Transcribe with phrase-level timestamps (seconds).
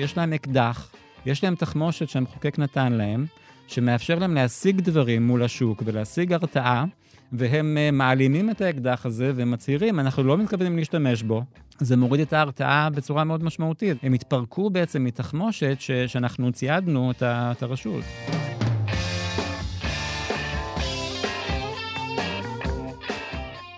[0.00, 0.90] יש להם אקדח,
[1.26, 3.26] יש להם תחמושת שהמחוקק נתן להם,
[3.66, 6.84] שמאפשר להם להשיג דברים מול השוק ולהשיג הרתעה,
[7.32, 11.42] והם uh, מעלימים את האקדח הזה ומצהירים, אנחנו לא מתכוונים להשתמש בו.
[11.78, 13.96] זה מוריד את ההרתעה בצורה מאוד משמעותית.
[14.02, 18.04] הם התפרקו בעצם מתחמושת ש- שאנחנו ציידנו את, ה- את הרשות.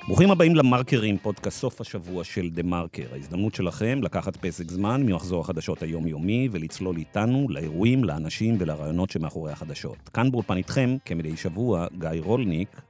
[0.07, 3.07] ברוכים הבאים למרקרים, פודקאסט סוף השבוע של דה מרקר.
[3.13, 10.09] ההזדמנות שלכם לקחת פסק זמן ממחזור החדשות היומיומי ולצלול איתנו לאירועים, לאנשים ולרעיונות שמאחורי החדשות.
[10.15, 12.81] כאן באולפן איתכם, כמדי שבוע, גיא רולניק.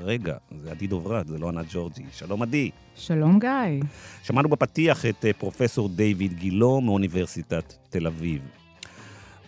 [0.00, 2.04] רגע, זה עדי דוברת, זה לא ענת ג'ורג'י.
[2.12, 2.70] שלום עדי.
[2.94, 3.82] שלום גיא.
[4.22, 8.61] שמענו בפתיח את אה, פרופסור דיוויד גילו מאוניברסיטת תל אביב.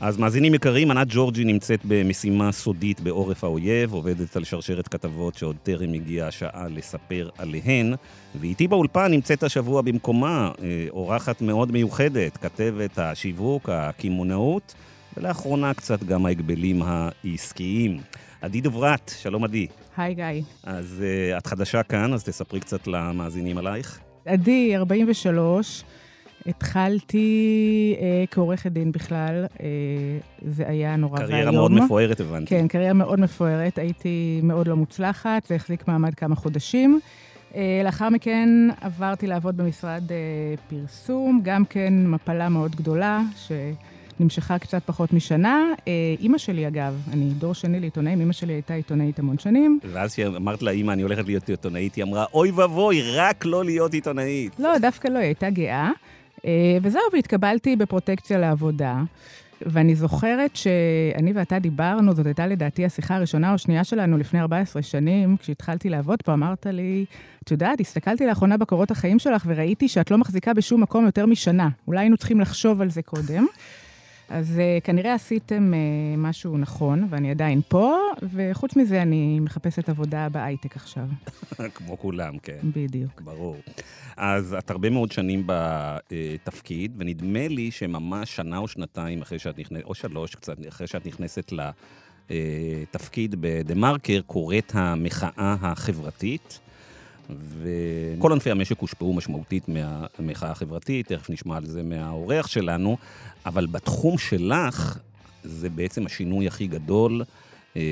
[0.05, 5.57] אז מאזינים יקרים, ענת ג'ורג'י נמצאת במשימה סודית בעורף האויב, עובדת על שרשרת כתבות שעוד
[5.63, 7.95] טרם הגיעה השעה לספר עליהן,
[8.41, 14.75] ואיתי באולפן נמצאת השבוע במקומה אה, אורחת מאוד מיוחדת, כתבת השיווק, הקמעונאות,
[15.17, 18.01] ולאחרונה קצת גם ההגבלים העסקיים.
[18.41, 19.67] עדי דוברת, שלום עדי.
[19.97, 20.43] היי גיא.
[20.63, 24.01] אז uh, את חדשה כאן, אז תספרי קצת למאזינים עלייך.
[24.25, 25.85] עדי, 43,
[26.47, 29.67] התחלתי אה, כעורכת דין בכלל, אה,
[30.43, 31.31] זה היה נורא ואיום.
[31.31, 32.47] קריירה מאוד מפוארת, הבנתי.
[32.47, 37.01] כן, קריירה מאוד מפוארת, הייתי מאוד לא מוצלחת, זה החזיק מעמד כמה חודשים.
[37.55, 38.49] אה, לאחר מכן
[38.81, 40.17] עברתי לעבוד במשרד אה,
[40.69, 43.53] פרסום, גם כן מפלה מאוד גדולה, ש...
[44.21, 45.65] נמשכה קצת פחות משנה.
[45.89, 49.79] אה, אימא שלי, אגב, אני דור שני לעיתונאים, אימא שלי הייתה עיתונאית המון שנים.
[49.93, 53.93] ואז כשאמרת לה, אימא, אני הולכת להיות עיתונאית, היא אמרה, אוי ואבוי, רק לא להיות
[53.93, 54.53] עיתונאית.
[54.59, 55.91] לא, דווקא לא, היא הייתה גאה.
[56.45, 56.51] אה,
[56.83, 59.03] וזהו, והתקבלתי בפרוטקציה לעבודה.
[59.67, 64.83] ואני זוכרת שאני ואתה דיברנו, זאת הייתה לדעתי השיחה הראשונה או שנייה שלנו לפני 14
[64.83, 67.05] שנים, כשהתחלתי לעבוד פה, אמרת לי,
[67.45, 71.69] את יודעת, הסתכלתי לאחרונה בקורות החיים שלך וראיתי שאת לא מחזיקה בשום מקום יותר משנה.
[71.87, 73.47] אולי היינו צריכים לחשוב על זה קודם.
[74.29, 77.97] אז uh, כנראה עשיתם uh, משהו נכון, ואני עדיין פה,
[78.33, 81.05] וחוץ מזה אני מחפשת עבודה בהייטק עכשיו.
[81.75, 82.59] כמו כולם, כן.
[82.63, 83.21] בדיוק.
[83.21, 83.57] ברור.
[84.17, 89.85] אז את הרבה מאוד שנים בתפקיד, ונדמה לי שממש שנה או שנתיים אחרי שאת נכנסת,
[89.85, 91.53] או שלוש קצת, אחרי שאת נכנסת
[92.31, 96.61] לתפקיד בדה מרקר, קורית המחאה החברתית.
[97.31, 102.97] וכל ענפי המשק הושפעו משמעותית מהמחאה החברתית, תכף נשמע על זה מהאורח שלנו,
[103.47, 104.99] אבל בתחום שלך,
[105.45, 107.23] זה בעצם השינוי הכי גדול
[107.77, 107.83] אה,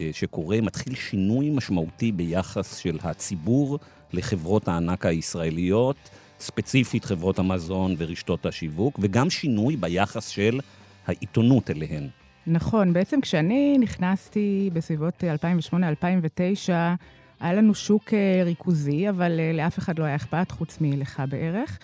[0.00, 3.78] אה, שקורה, מתחיל שינוי משמעותי ביחס של הציבור
[4.12, 5.96] לחברות הענק הישראליות,
[6.40, 10.60] ספציפית חברות המזון ורשתות השיווק, וגם שינוי ביחס של
[11.06, 12.08] העיתונות אליהן.
[12.46, 15.24] נכון, בעצם כשאני נכנסתי בסביבות
[15.72, 15.74] 2008-2009,
[17.40, 21.78] היה לנו שוק אה, ריכוזי, אבל אה, לאף אחד לא היה אכפת, חוץ מלך בערך.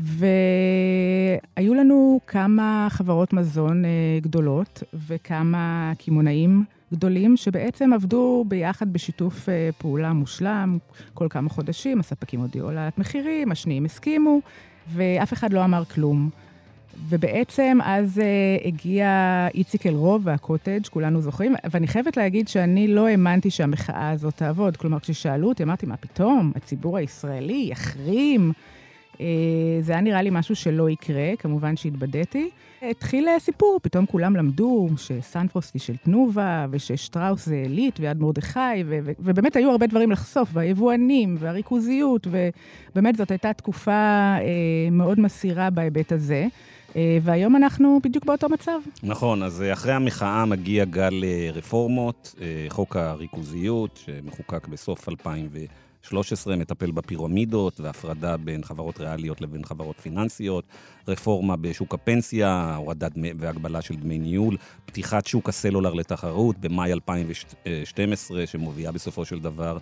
[0.00, 9.48] והיו לנו כמה חברות מזון אה, גדולות וכמה קמעונאים גדולים שבעצם עבדו ביחד בשיתוף
[9.78, 10.78] פעולה מושלם
[11.14, 12.00] כל כמה חודשים.
[12.00, 14.40] הספקים הודיעו על העלאת מחירים, השניים הסכימו,
[14.92, 16.30] ואף אחד לא אמר כלום.
[17.08, 19.08] ובעצם אז uh, הגיע
[19.54, 24.76] איציק אלרוב והקוטג', כולנו זוכרים, ואני חייבת להגיד שאני לא האמנתי שהמחאה הזאת תעבוד.
[24.76, 26.52] כלומר, כששאלו אותי, אמרתי, מה פתאום?
[26.56, 28.52] הציבור הישראלי יחרים?
[29.12, 29.16] Uh,
[29.80, 32.50] זה היה נראה לי משהו שלא יקרה, כמובן שהתבדיתי.
[32.90, 39.12] התחיל סיפור, פתאום כולם למדו שסנפרוסטי של תנובה, וששטראוס זה עילית ויד מרדכי, ו- ו-
[39.18, 44.42] ובאמת היו הרבה דברים לחשוף, והיבואנים, והריכוזיות, ובאמת זאת הייתה תקופה uh,
[44.92, 46.46] מאוד מסירה בהיבט הזה.
[47.22, 48.78] והיום אנחנו בדיוק באותו מצב.
[49.02, 52.34] נכון, אז אחרי המחאה מגיע גל רפורמות,
[52.68, 60.64] חוק הריכוזיות, שמחוקק בסוף 2013, מטפל בפירמידות והפרדה בין חברות ריאליות לבין חברות פיננסיות,
[61.08, 64.56] רפורמה בשוק הפנסיה, הורדת והגבלה של דמי ניהול,
[64.86, 69.78] פתיחת שוק הסלולר לתחרות במאי 2012, שמובילה בסופו של דבר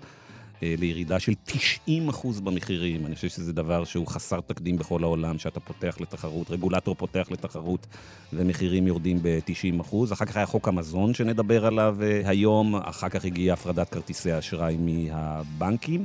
[0.63, 3.07] לירידה של 90 אחוז במחירים.
[3.07, 7.87] אני חושב שזה דבר שהוא חסר תקדים בכל העולם, שאתה פותח לתחרות, רגולטור פותח לתחרות
[8.33, 10.13] ומחירים יורדים ב-90 אחוז.
[10.13, 16.05] אחר כך היה חוק המזון שנדבר עליו היום, אחר כך הגיעה הפרדת כרטיסי האשראי מהבנקים.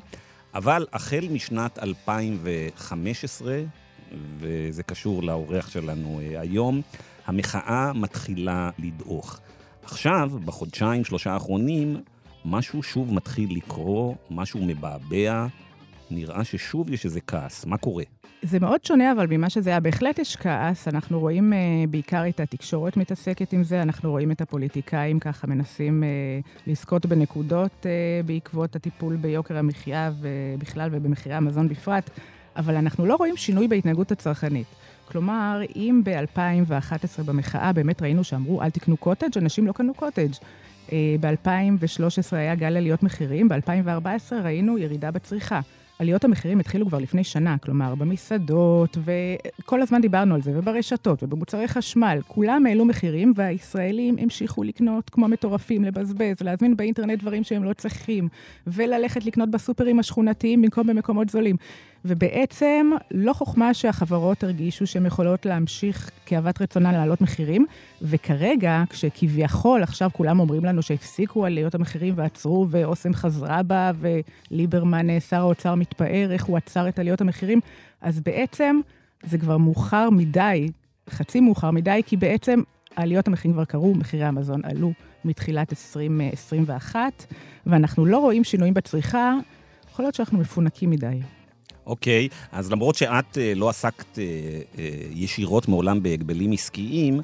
[0.54, 3.62] אבל החל משנת 2015,
[4.40, 6.82] וזה קשור לאורח שלנו היום,
[7.26, 9.40] המחאה מתחילה לדעוך.
[9.84, 12.02] עכשיו, בחודשיים, שלושה האחרונים,
[12.46, 15.48] משהו שוב מתחיל לקרות, משהו מבעבע,
[16.12, 17.66] נראה ששוב יש איזה כעס.
[17.66, 18.04] מה קורה?
[18.42, 20.88] זה מאוד שונה, אבל ממה שזה היה, בהחלט יש כעס.
[20.88, 26.04] אנחנו רואים uh, בעיקר את התקשורת מתעסקת עם זה, אנחנו רואים את הפוליטיקאים ככה מנסים
[26.04, 32.10] uh, לזכות בנקודות uh, בעקבות הטיפול ביוקר המחיה ובכלל ובמחירי המזון בפרט,
[32.56, 34.68] אבל אנחנו לא רואים שינוי בהתנהגות הצרכנית.
[35.06, 40.32] כלומר, אם ב-2011 במחאה באמת ראינו שאמרו, אל תקנו קוטג', אנשים לא קנו קוטג'.
[40.92, 45.62] אה, ב-2013 היה גל עליות מחירים, ב-2014 ראינו ירידה בצריכה.
[46.00, 48.98] עליות המחירים התחילו כבר לפני שנה, כלומר, במסעדות,
[49.60, 52.20] וכל הזמן דיברנו על זה, וברשתות, ובמוצרי חשמל.
[52.28, 58.28] כולם העלו מחירים, והישראלים המשיכו לקנות כמו מטורפים, לבזבז, להזמין באינטרנט דברים שהם לא צריכים,
[58.68, 61.56] וללכת לקנות בסופרים השכונתיים במקום במקומות זולים.
[62.06, 67.66] ובעצם, לא חוכמה שהחברות הרגישו שהן יכולות להמשיך כאוות רצונן להעלות מחירים,
[68.02, 75.40] וכרגע, כשכביכול עכשיו כולם אומרים לנו שהפסיקו עליות המחירים ועצרו, ואוסם חזרה בה, וליברמן, שר
[75.40, 77.60] האוצר, מתפאר איך הוא עצר את עליות המחירים,
[78.02, 78.80] אז בעצם
[79.24, 80.68] זה כבר מאוחר מדי,
[81.10, 82.62] חצי מאוחר מדי, כי בעצם
[82.96, 84.92] עליות המחירים כבר קרו, מחירי המזון עלו
[85.26, 87.26] מתחילת 2021,
[87.66, 89.34] ואנחנו לא רואים שינויים בצריכה,
[89.92, 91.20] יכול להיות שאנחנו מפונקים מדי.
[91.88, 94.24] אוקיי, אז למרות שאת אה, לא עסקת אה,
[94.80, 97.22] אה, ישירות מעולם בהגבלים עסקיים,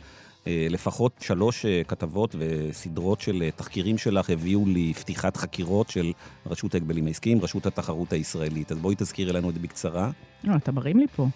[0.69, 6.11] לפחות שלוש כתבות וסדרות של תחקירים שלך הביאו לפתיחת חקירות של
[6.45, 8.71] רשות ההגבלים העסקיים, רשות התחרות הישראלית.
[8.71, 10.11] אז בואי תזכירי לנו את זה בקצרה.
[10.43, 11.27] לא, אתה מרים לי פה.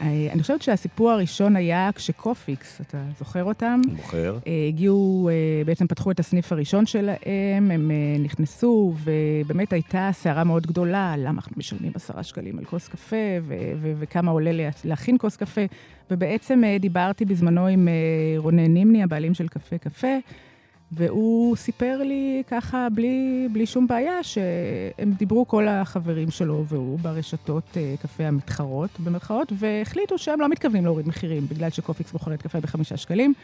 [0.00, 3.80] אה, אני חושבת שהסיפור הראשון היה כשקופיקס, אתה זוכר אותם?
[3.96, 4.38] זוכר.
[4.46, 10.66] אה, הגיעו, אה, בעצם פתחו את הסניף הראשון שלהם, הם נכנסו, ובאמת הייתה סערה מאוד
[10.66, 13.16] גדולה, למה אנחנו משלמים עשרה שקלים על כוס קפה,
[13.98, 14.50] וכמה עולה
[14.84, 15.60] להכין כוס קפה.
[16.10, 17.88] ובעצם דיברתי בזמנו עם
[18.36, 20.16] רונן נימני, הבעלים של קפה קפה,
[20.96, 27.76] והוא סיפר לי ככה, בלי, בלי שום בעיה, שהם דיברו כל החברים שלו והוא ברשתות
[27.76, 32.96] אה, קפה המתחרות, במרכאות, והחליטו שהם לא מתכוונים להוריד מחירים, בגלל שקופיקס מוכרת קפה בחמישה
[32.96, 33.34] שקלים.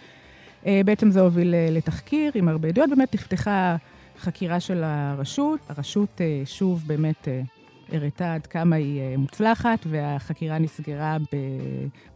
[0.66, 3.76] אה, בעצם זה הוביל אה, לתחקיר עם הרבה עדויות, באמת נפתחה
[4.18, 5.60] חקירה של הרשות.
[5.68, 7.28] הרשות שוב באמת
[7.92, 11.16] הראתה עד כמה היא מוצלחת, והחקירה נסגרה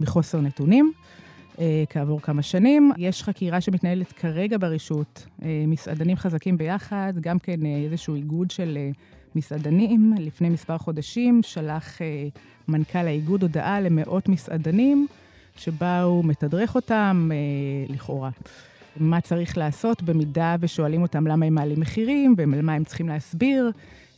[0.00, 0.92] מחוסר נתונים.
[1.58, 2.92] אה, כעבור כמה שנים.
[2.98, 8.78] יש חקירה שמתנהלת כרגע ברשות, אה, מסעדנים חזקים ביחד, גם כן אה, איזשהו איגוד של
[9.34, 10.14] מסעדנים.
[10.18, 11.98] לפני מספר חודשים שלח
[12.68, 15.06] מנכ"ל האיגוד הודעה למאות מסעדנים,
[15.56, 17.30] שבה הוא מתדרך אותם,
[17.88, 18.30] לכאורה.
[18.96, 23.70] מה צריך לעשות במידה ושואלים אותם למה הם מעלים מחירים ומה הם צריכים להסביר.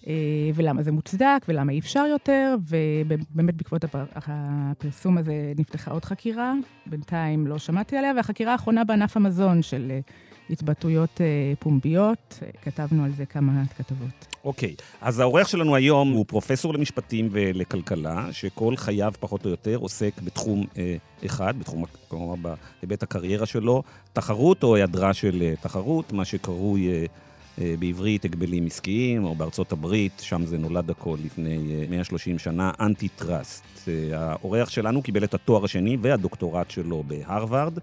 [0.07, 0.13] אה,
[0.55, 6.55] ולמה זה מוצדק, ולמה אי אפשר יותר, ובאמת בעקבות הפרסום הזה נפתחה עוד חקירה,
[6.87, 10.01] בינתיים לא שמעתי עליה, והחקירה האחרונה בענף המזון של אה,
[10.51, 11.27] התבטאויות אה,
[11.59, 14.27] פומביות, כתבנו על זה כמה כתבות.
[14.45, 14.83] אוקיי, okay.
[15.01, 20.65] אז העורך שלנו היום הוא פרופסור למשפטים ולכלכלה, שכל חייו פחות או יותר עוסק בתחום
[21.27, 23.83] אחד, בתחום, כלומר, בהיבט הקריירה שלו,
[24.13, 27.07] תחרות או היעדרה של תחרות, מה שקרוי...
[27.59, 33.65] בעברית הגבלים עסקיים, או בארצות הברית, שם זה נולד הכל לפני 130 אה, שנה, antitrust.
[33.89, 37.79] אה, האורח שלנו קיבל את התואר השני והדוקטורט שלו בהרווארד.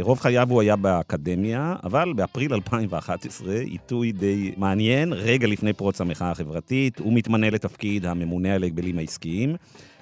[0.00, 6.30] רוב חייו הוא היה באקדמיה, אבל באפריל 2011, עיתוי די מעניין, רגע לפני פרוץ המחאה
[6.30, 9.56] החברתית, הוא מתמנה לתפקיד הממונה על ההגבלים העסקיים.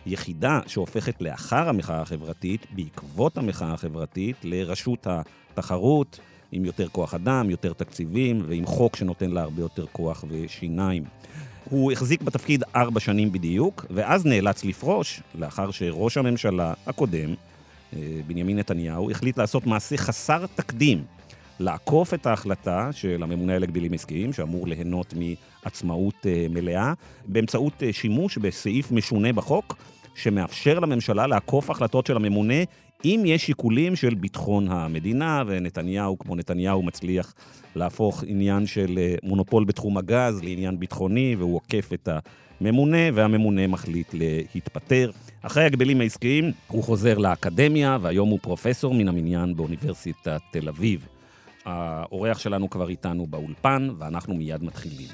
[0.07, 6.21] יחידה שהופכת לאחר המחאה החברתית, בעקבות המחאה החברתית, לרשות התחרות.
[6.53, 11.05] עם יותר כוח אדם, יותר תקציבים, ועם חוק שנותן לה הרבה יותר כוח ושיניים.
[11.65, 17.35] הוא החזיק בתפקיד ארבע שנים בדיוק, ואז נאלץ לפרוש, לאחר שראש הממשלה הקודם,
[17.97, 21.05] אה, בנימין נתניהו, החליט לעשות מעשה חסר תקדים,
[21.61, 25.15] לעקוף את ההחלטה של הממונה על הגבילים עסקיים, שאמור ליהנות
[25.65, 26.93] מעצמאות אה, מלאה,
[27.27, 29.77] באמצעות אה, שימוש בסעיף משונה בחוק,
[30.15, 32.55] שמאפשר לממשלה לעקוף החלטות של הממונה
[33.05, 37.35] אם יש שיקולים של ביטחון המדינה, ונתניהו, כמו נתניהו, מצליח
[37.77, 42.09] להפוך עניין של אה, מונופול בתחום הגז לעניין ביטחוני, והוא עוקף את
[42.61, 44.15] הממונה, והממונה מחליט
[44.55, 45.11] להתפטר.
[45.43, 51.07] אחרי הגבלים העסקיים, הוא חוזר לאקדמיה, והיום הוא פרופסור מן המניין באוניברסיטת תל אביב.
[51.65, 55.09] האורח שלנו כבר איתנו באולפן, ואנחנו מיד מתחילים.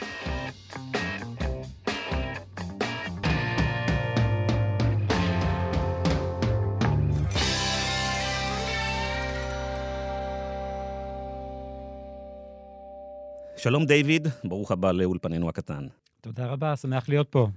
[13.59, 15.87] שלום דיוויד, ברוך הבא לאולפנינו הקטן.
[16.21, 17.49] תודה רבה, שמח להיות פה.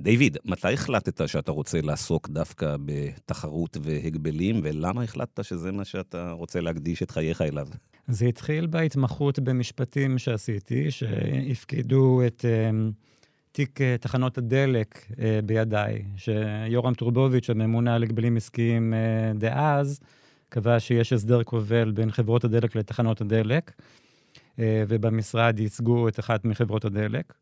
[0.00, 6.60] דיוויד, מתי החלטת שאתה רוצה לעסוק דווקא בתחרות והגבלים, ולמה החלטת שזה מה שאתה רוצה
[6.60, 7.68] להקדיש את חייך אליו?
[8.08, 12.74] זה התחיל בהתמחות במשפטים שעשיתי, שהפקידו את uh,
[13.52, 20.00] תיק uh, תחנות הדלק uh, בידיי, שיורם טורבוביץ', הממונה על הגבלים עסקיים uh, דאז,
[20.48, 23.72] קבע שיש הסדר כובל בין חברות הדלק לתחנות הדלק.
[24.60, 27.34] אה, ובמשרד ייצגו את אחת מחברות הדלק.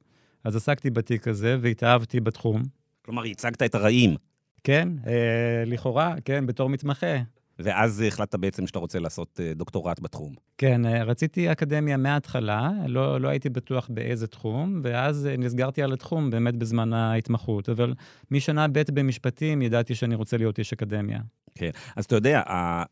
[0.44, 2.62] אז עסקתי בתיק הזה והתאהבתי בתחום.
[3.02, 4.16] כלומר, ייצגת את הרעים.
[4.64, 7.16] כן, אה, לכאורה, כן, בתור מתמחה.
[7.58, 10.34] ואז החלטת בעצם שאתה רוצה לעשות אה, דוקטורט בתחום.
[10.58, 16.30] כן, אה, רציתי אקדמיה מההתחלה, לא, לא הייתי בטוח באיזה תחום, ואז נסגרתי על התחום
[16.30, 17.94] באמת בזמן ההתמחות, אבל
[18.30, 21.20] משנה ב' במשפטים ידעתי שאני רוצה להיות איש אקדמיה.
[21.54, 22.42] כן, אז אתה יודע,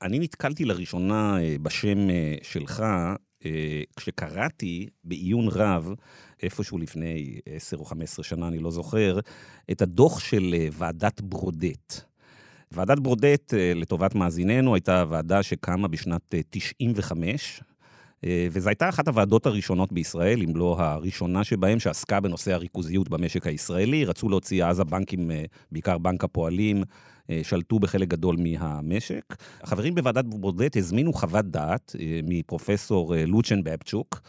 [0.03, 1.99] אני נתקלתי לראשונה בשם
[2.43, 2.85] שלך
[3.97, 5.95] כשקראתי בעיון רב,
[6.43, 9.19] איפשהו לפני 10 או 15 שנה, אני לא זוכר,
[9.71, 12.01] את הדוח של ועדת ברודט.
[12.73, 17.67] ועדת ברודט, אה, לטובת מאזיננו, הייתה ועדה שקמה בשנת 95, אה,
[18.29, 23.47] אה, וזו הייתה אחת הוועדות הראשונות בישראל, אם לא הראשונה שבהן, שעסקה בנושא הריכוזיות במשק
[23.47, 24.05] הישראלי.
[24.05, 25.31] רצו להוציא אז הבנקים,
[25.73, 26.83] בעיקר בנק הפועלים,
[27.43, 29.37] שלטו בחלק גדול מהמשק.
[29.63, 34.21] החברים בוועדת ברודט הזמינו חוות דעת מפרופסור לוצ'ן בבצ'וק,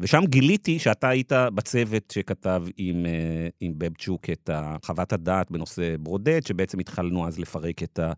[0.00, 4.50] ושם גיליתי שאתה היית בצוות שכתב עם, אה, עם בבצ'וק את
[4.84, 8.12] חוות הדעת בנושא ברודט, שבעצם התחלנו אז לפרק את, ה,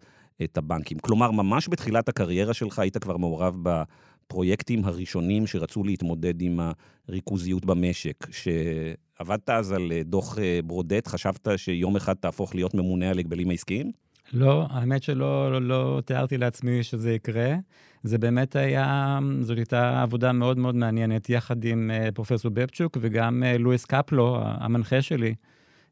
[0.44, 0.98] את הבנקים.
[0.98, 6.60] כלומר, ממש בתחילת הקריירה שלך היית כבר מעורב בפרויקטים הראשונים שרצו להתמודד עם
[7.08, 8.26] הריכוזיות במשק.
[8.26, 13.50] כשעבדת אז על אה, דוח אה, ברודט, חשבת שיום אחד תהפוך להיות ממונה על הגבלים
[13.50, 14.03] העסקיים?
[14.32, 17.54] לא, האמת שלא לא, לא תיארתי לעצמי שזה יקרה.
[18.02, 23.42] זה באמת היה, זאת הייתה עבודה מאוד מאוד מעניינת, יחד עם uh, פרופסור בבצ'וק וגם
[23.42, 25.34] uh, לואיס קפלו, המנחה שלי,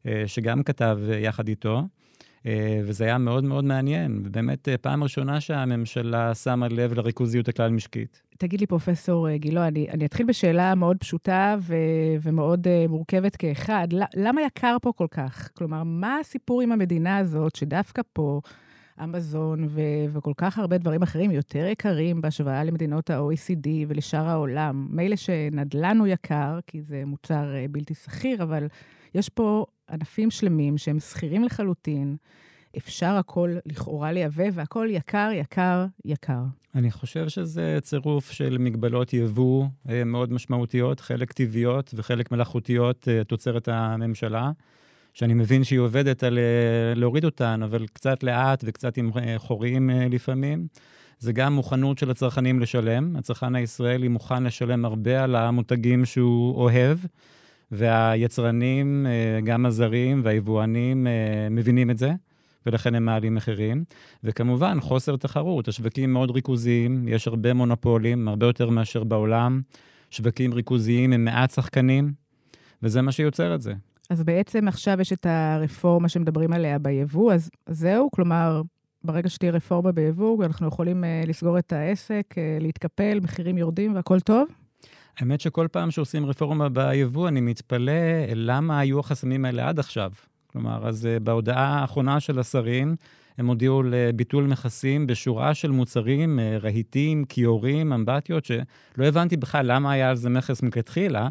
[0.03, 1.81] uh, שגם כתב יחד איתו.
[2.43, 2.45] Uh,
[2.83, 8.21] וזה היה מאוד מאוד מעניין, ובאמת uh, פעם ראשונה שהממשלה שמה לב לריכוזיות הכלל-משקית.
[8.37, 11.75] תגיד לי, פרופסור גילו, אני, אני אתחיל בשאלה מאוד פשוטה ו,
[12.21, 13.87] ומאוד uh, מורכבת כאחד.
[14.15, 15.49] למה יקר פה כל כך?
[15.53, 18.41] כלומר, מה הסיפור עם המדינה הזאת, שדווקא פה...
[19.03, 24.87] אמזון ו- וכל כך הרבה דברים אחרים יותר יקרים בהשוואה למדינות ה-OECD ולשאר העולם.
[24.89, 28.67] מילא שנדל"ן הוא יקר, כי זה מוצר אה, בלתי שכיר, אבל
[29.15, 32.15] יש פה ענפים שלמים שהם שכירים לחלוטין.
[32.77, 36.43] אפשר הכל לכאורה לייבא, והכל יקר, יקר, יקר.
[36.75, 43.23] אני חושב שזה צירוף של מגבלות יבוא אה, מאוד משמעותיות, חלק טבעיות וחלק מלאכותיות אה,
[43.23, 44.51] תוצרת הממשלה.
[45.13, 50.67] שאני מבין שהיא עובדת על אה, להוריד אותן, אבל קצת לאט וקצת עם חורים לפעמים.
[51.19, 53.15] זה גם מוכנות של הצרכנים לשלם.
[53.15, 56.97] הצרכן הישראלי מוכן לשלם הרבה על המותגים שהוא אוהב,
[57.73, 59.05] והיצרנים,
[59.43, 61.07] גם הזרים והיבואנים,
[61.51, 62.11] מבינים את זה,
[62.65, 63.83] ולכן הם מעלים מחירים.
[64.23, 65.67] וכמובן, חוסר תחרות.
[65.67, 69.61] השווקים מאוד ריכוזיים, יש הרבה מונופולים, הרבה יותר מאשר בעולם.
[70.13, 72.13] שווקים ריכוזיים עם מעט שחקנים,
[72.83, 73.73] וזה מה שיוצר את זה.
[74.09, 78.61] אז בעצם עכשיו יש את הרפורמה שמדברים עליה ביבוא, אז זהו, כלומר,
[79.03, 84.19] ברגע שתהיה רפורמה ביבוא, אנחנו יכולים uh, לסגור את העסק, uh, להתקפל, מחירים יורדים והכול
[84.19, 84.47] טוב?
[85.19, 87.93] האמת שכל פעם שעושים רפורמה ביבוא, אני מתפלא
[88.35, 90.11] למה היו החסמים האלה עד עכשיו.
[90.47, 92.95] כלומר, אז uh, בהודעה האחרונה של השרים,
[93.37, 100.09] הם הודיעו לביטול מכסים בשורה של מוצרים, רהיטים, כיורים, אמבטיות, שלא הבנתי בכלל למה היה
[100.09, 101.27] על זה מכס מלכתחילה.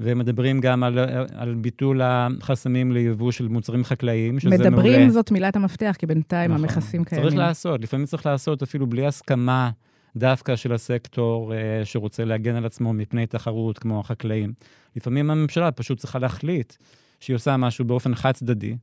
[0.00, 0.98] ומדברים גם על,
[1.36, 4.88] על ביטול החסמים ליבוא של מוצרים חקלאיים, שזה מדברים מעולה.
[4.88, 6.64] מדברים זאת מילת המפתח, כי בינתיים נכון.
[6.64, 7.28] המכסים קיימים.
[7.28, 9.70] צריך לעשות, לפעמים צריך לעשות אפילו בלי הסכמה
[10.16, 14.52] דווקא של הסקטור אה, שרוצה להגן על עצמו מפני תחרות, כמו החקלאים.
[14.96, 16.74] לפעמים הממשלה פשוט צריכה להחליט
[17.20, 18.76] שהיא עושה משהו באופן חד-צדדי.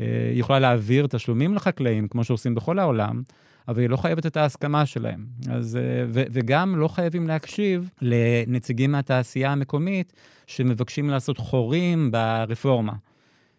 [0.00, 3.22] אה, היא יכולה להעביר תשלומים לחקלאים, כמו שעושים בכל העולם,
[3.68, 5.26] אבל היא לא חייבת את ההסכמה שלהם.
[5.50, 10.12] אז, אה, ו, וגם לא חייבים להקשיב לנציגים מהתעשייה המקומית
[10.46, 12.92] שמבקשים לעשות חורים ברפורמה.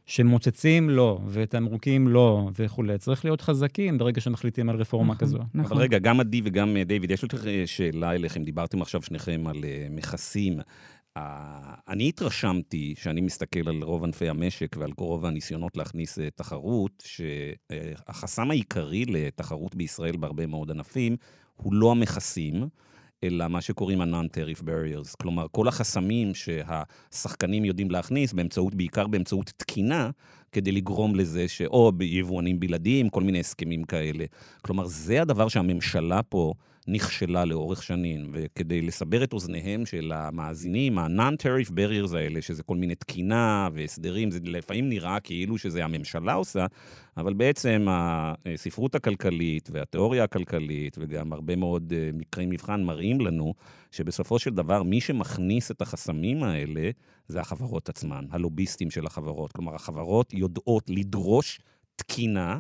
[0.06, 2.98] שמוצצים לא, ותמרוקים לא, וכולי.
[2.98, 5.40] צריך להיות חזקים ברגע שמחליטים על רפורמה נכון, כזו.
[5.54, 5.72] נכון.
[5.72, 8.44] אבל רגע, גם עדי וגם אה, דיוויד, יש לי אה, שאלה אליכם.
[8.44, 9.58] דיברתם עכשיו שניכם על
[9.90, 10.60] מכסים.
[11.88, 18.52] אני התרשמתי, שאני מסתכל על רוב ענפי המשק ועל רוב הניסיונות להכניס אה, תחרות, שהחסם
[18.52, 21.16] העיקרי לתחרות בישראל בהרבה מאוד ענפים
[21.56, 22.68] הוא לא המכסים,
[23.24, 25.16] אלא מה שקוראים ה-non-tariff barriers.
[25.22, 30.10] כלומר, כל החסמים שהשחקנים יודעים להכניס, באמצעות, בעיקר באמצעות תקינה,
[30.52, 31.62] כדי לגרום לזה ש...
[31.62, 34.26] או ביבואנים בלעדיים, כל מיני הסכמים כאלה.
[34.62, 36.54] כלומר, זה הדבר שהממשלה פה...
[36.88, 42.96] נכשלה לאורך שנים, וכדי לסבר את אוזניהם של המאזינים, ה-non-tariff barriers האלה, שזה כל מיני
[42.96, 46.66] תקינה והסדרים, זה לפעמים נראה כאילו שזה הממשלה עושה,
[47.18, 53.54] אבל בעצם הספרות הכלכלית והתיאוריה הכלכלית, וגם הרבה מאוד אה, מקרי מבחן מראים לנו,
[53.92, 56.90] שבסופו של דבר, מי שמכניס את החסמים האלה,
[57.28, 59.52] זה החברות עצמן, הלוביסטים של החברות.
[59.52, 61.60] כלומר, החברות יודעות לדרוש
[61.96, 62.60] תקינה,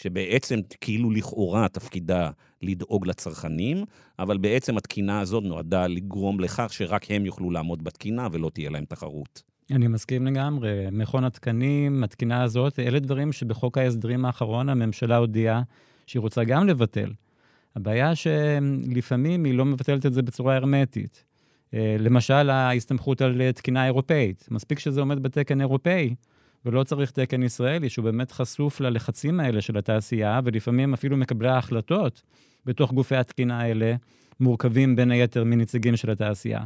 [0.00, 2.30] שבעצם כאילו לכאורה תפקידה
[2.62, 3.84] לדאוג לצרכנים,
[4.18, 8.84] אבל בעצם התקינה הזאת נועדה לגרום לכך שרק הם יוכלו לעמוד בתקינה ולא תהיה להם
[8.84, 9.42] תחרות.
[9.70, 10.86] אני מסכים לגמרי.
[10.92, 15.62] מכון התקנים, התקינה הזאת, אלה דברים שבחוק ההסדרים האחרון הממשלה הודיעה
[16.06, 17.12] שהיא רוצה גם לבטל.
[17.76, 21.24] הבעיה שלפעמים היא לא מבטלת את זה בצורה הרמטית.
[21.74, 24.48] אה, למשל, ההסתמכות על תקינה אירופאית.
[24.50, 26.14] מספיק שזה עומד בתקן אירופאי,
[26.66, 32.22] ולא צריך תקן ישראלי, שהוא באמת חשוף ללחצים האלה של התעשייה, ולפעמים אפילו מקבלי ההחלטות
[32.66, 33.94] בתוך גופי התקינה האלה
[34.40, 36.60] מורכבים בין היתר מנציגים של התעשייה.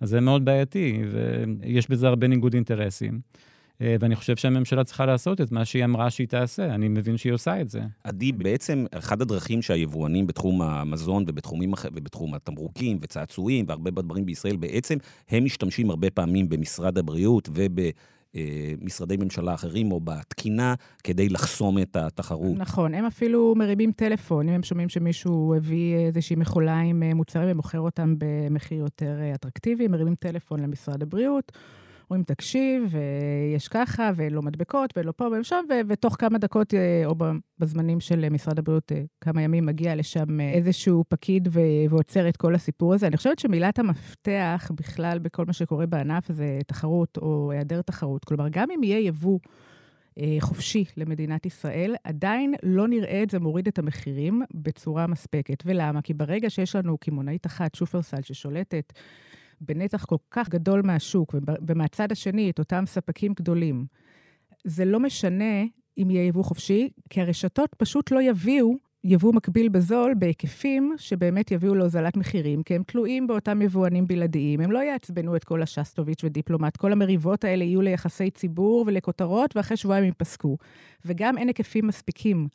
[0.00, 3.20] אז זה מאוד בעייתי, ויש בזה הרבה ניגוד אינטרסים.
[3.82, 6.74] אה, ואני חושב שהממשלה צריכה לעשות את מה שהיא אמרה שהיא תעשה.
[6.74, 7.80] אני מבין שהיא עושה את זה.
[8.04, 14.98] עדי, בעצם אחת הדרכים שהיבואנים בתחום המזון ובתחומים, ובתחום התמרוקים וצעצועים והרבה דברים בישראל, בעצם
[15.28, 17.80] הם משתמשים הרבה פעמים במשרד הבריאות וב...
[18.82, 22.56] משרדי ממשלה אחרים או בתקינה כדי לחסום את התחרות.
[22.56, 27.80] נכון, הם אפילו מרימים טלפון, אם הם שומעים שמישהו הביא איזושהי מכולה עם מוצרים ומוכר
[27.80, 31.52] אותם במחיר יותר אטרקטיבי, מרימים טלפון למשרד הבריאות.
[32.10, 32.94] אומרים, תקשיב,
[33.56, 37.14] יש ככה, ולא מדבקות, ולא פה ולא שם, ותוך כמה דקות, אה, או
[37.58, 41.48] בזמנים של משרד הבריאות, אה, כמה ימים, מגיע לשם אה, איזשהו פקיד
[41.88, 43.06] ועוצר את כל הסיפור הזה.
[43.06, 48.24] אני חושבת שמילת המפתח בכלל בכל מה שקורה בענף זה תחרות או היעדר תחרות.
[48.24, 49.38] כלומר, גם אם יהיה יבוא...
[50.40, 55.62] חופשי למדינת ישראל, עדיין לא נראה את זה מוריד את המחירים בצורה מספקת.
[55.66, 56.02] ולמה?
[56.02, 58.92] כי ברגע שיש לנו קמעונאית אחת, שופרסל, ששולטת
[59.60, 61.34] בנתח כל כך גדול מהשוק,
[61.66, 63.86] ומהצד השני, את אותם ספקים גדולים.
[64.64, 65.64] זה לא משנה
[65.98, 68.74] אם יהיה יבוא חופשי, כי הרשתות פשוט לא יביאו
[69.04, 74.60] יבוא מקביל בזול בהיקפים שבאמת יביאו להוזלת מחירים, כי הם תלויים באותם יבואנים בלעדיים.
[74.60, 76.76] הם לא יעצבנו את כל השסטוביץ' ודיפלומט.
[76.76, 80.56] כל המריבות האלה יהיו ליחסי ציבור ולכותרות, ואחרי שבועיים הם ייפסקו.
[81.04, 82.48] וגם אין היקפים מספיקים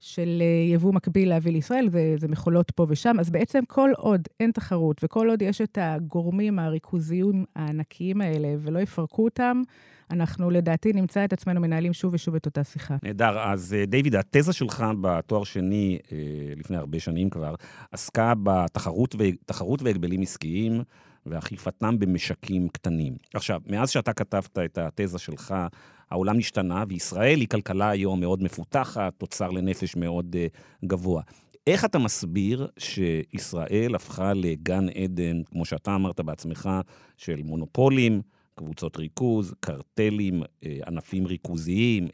[0.00, 3.16] של אה, יבוא מקביל להביא לישראל, זה, זה מכולות פה ושם.
[3.20, 8.78] אז בעצם כל עוד אין תחרות וכל עוד יש את הגורמים הריכוזיים הענקיים האלה ולא
[8.78, 9.62] יפרקו אותם,
[10.10, 12.96] אנחנו לדעתי נמצא את עצמנו מנהלים שוב ושוב את אותה שיחה.
[13.02, 13.38] נהדר.
[13.38, 16.18] אז אה, דיוויד, התזה שלך בתואר שני, אה,
[16.56, 17.54] לפני הרבה שנים כבר,
[17.92, 20.82] עסקה בתחרות והגבלים עסקיים.
[21.26, 23.16] ואכיפתם במשקים קטנים.
[23.34, 25.54] עכשיו, מאז שאתה כתבת את התזה שלך,
[26.10, 31.22] העולם השתנה, וישראל היא כלכלה היום מאוד מפותחת, תוצר לנפש מאוד uh, גבוה.
[31.66, 36.70] איך אתה מסביר שישראל הפכה לגן עדן, כמו שאתה אמרת בעצמך,
[37.16, 38.22] של מונופולים,
[38.54, 42.08] קבוצות ריכוז, קרטלים, אה, ענפים ריכוזיים,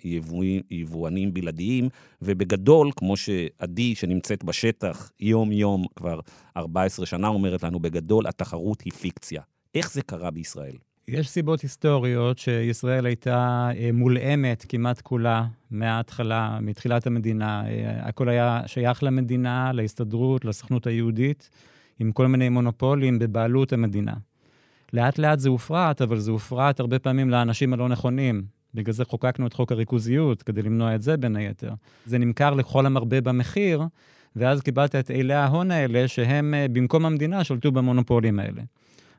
[0.70, 1.88] יבואנים בלעדיים,
[2.22, 6.20] ובגדול, כמו שעדי, שנמצאת בשטח יום-יום כבר
[6.57, 9.42] 14 שנה, אומרת לנו, בגדול התחרות היא פיקציה.
[9.74, 10.76] איך זה קרה בישראל?
[11.09, 17.65] יש סיבות היסטוריות שישראל הייתה אה, מולאמת כמעט כולה מההתחלה, מתחילת המדינה.
[17.67, 21.51] אה, הכל היה שייך למדינה, להסתדרות, לסוכנות היהודית,
[21.99, 24.15] עם כל מיני מונופולים בבעלות המדינה.
[24.93, 28.43] לאט לאט זה הופרט, אבל זה הופרט הרבה פעמים לאנשים הלא נכונים.
[28.75, 31.73] בגלל זה חוקקנו את חוק הריכוזיות, כדי למנוע את זה בין היתר.
[32.07, 33.83] זה נמכר לכל המרבה במחיר,
[34.37, 38.62] ואז קיבלת את אילי ההון האלה, שהם אה, במקום המדינה שלטו במונופולים האלה.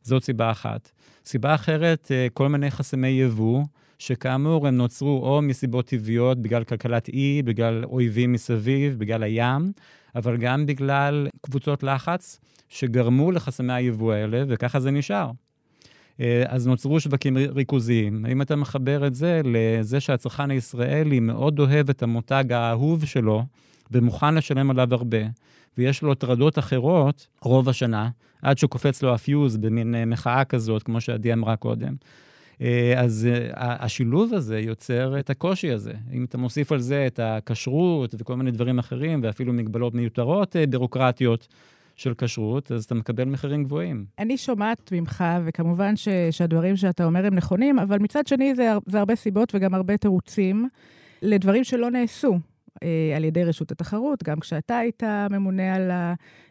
[0.04, 0.92] זאת סיבה אחת.
[1.26, 3.64] סיבה אחרת, אה, כל מיני חסמי יבוא,
[4.00, 9.72] שכאמור הם נוצרו או מסיבות טבעיות, בגלל כלכלת אי, בגלל אויבים מסביב, בגלל הים,
[10.16, 12.40] אבל גם בגלל קבוצות לחץ
[12.70, 15.32] שגרמו לחסמי היבוא האלה, וככה זה נשאר.
[16.20, 18.26] אה, אז נוצרו שווקים ריכוזיים.
[18.26, 23.44] האם אתה מחבר את זה לזה שהצרכן הישראלי מאוד אוהב את המותג האהוב שלו
[23.92, 25.18] ומוכן לשלם עליו הרבה,
[25.78, 28.10] ויש לו הטרדות אחרות רוב השנה,
[28.42, 31.96] עד שקופץ לו הפיוז במין אה, מחאה כזאת, כמו שעדי אמרה קודם.
[32.62, 35.94] אה, אז השילוב הזה יוצר את הקושי הזה.
[36.14, 41.48] אם אתה מוסיף על זה את הכשרות וכל מיני דברים אחרים, ואפילו מגבלות מיותרות בירוקרטיות,
[41.96, 44.06] של כשרות, אז אתה מקבל מחירים גבוהים.
[44.20, 49.00] אני שומעת ממך, וכמובן ש, שהדברים שאתה אומר הם נכונים, אבל מצד שני זה, זה
[49.00, 50.70] הרבה סיבות וגם הרבה תירוצים
[51.22, 52.40] לדברים שלא נעשו.
[52.84, 54.24] אה, על ידי רשות התחרות.
[54.24, 55.92] גם כשאתה היית ממונה על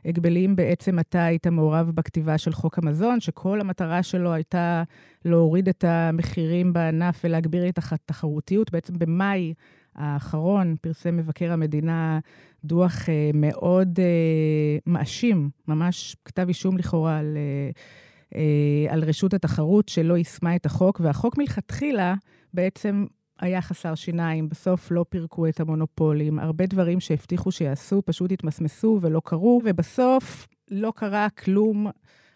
[0.05, 4.83] ההגבלים, בעצם אתה היית מעורב בכתיבה של חוק המזון, שכל המטרה שלו הייתה
[5.25, 8.73] להוריד את המחירים בענף ולהגביר את התחרותיות.
[8.73, 9.55] בעצם במאי
[9.95, 12.19] האחרון פרסם מבקר המדינה
[12.65, 17.71] דוח אה, מאוד אה, מאשים, ממש כתב אישום לכאורה על, אה,
[18.39, 22.15] אה, על רשות התחרות שלא יישמה את החוק, והחוק מלכתחילה
[22.55, 23.07] בעצם
[23.43, 29.21] היה חסר שיניים, בסוף לא פירקו את המונופולים, הרבה דברים שהבטיחו שיעשו פשוט התמסמסו ולא
[29.25, 31.87] קרו, ובסוף לא קרה כלום.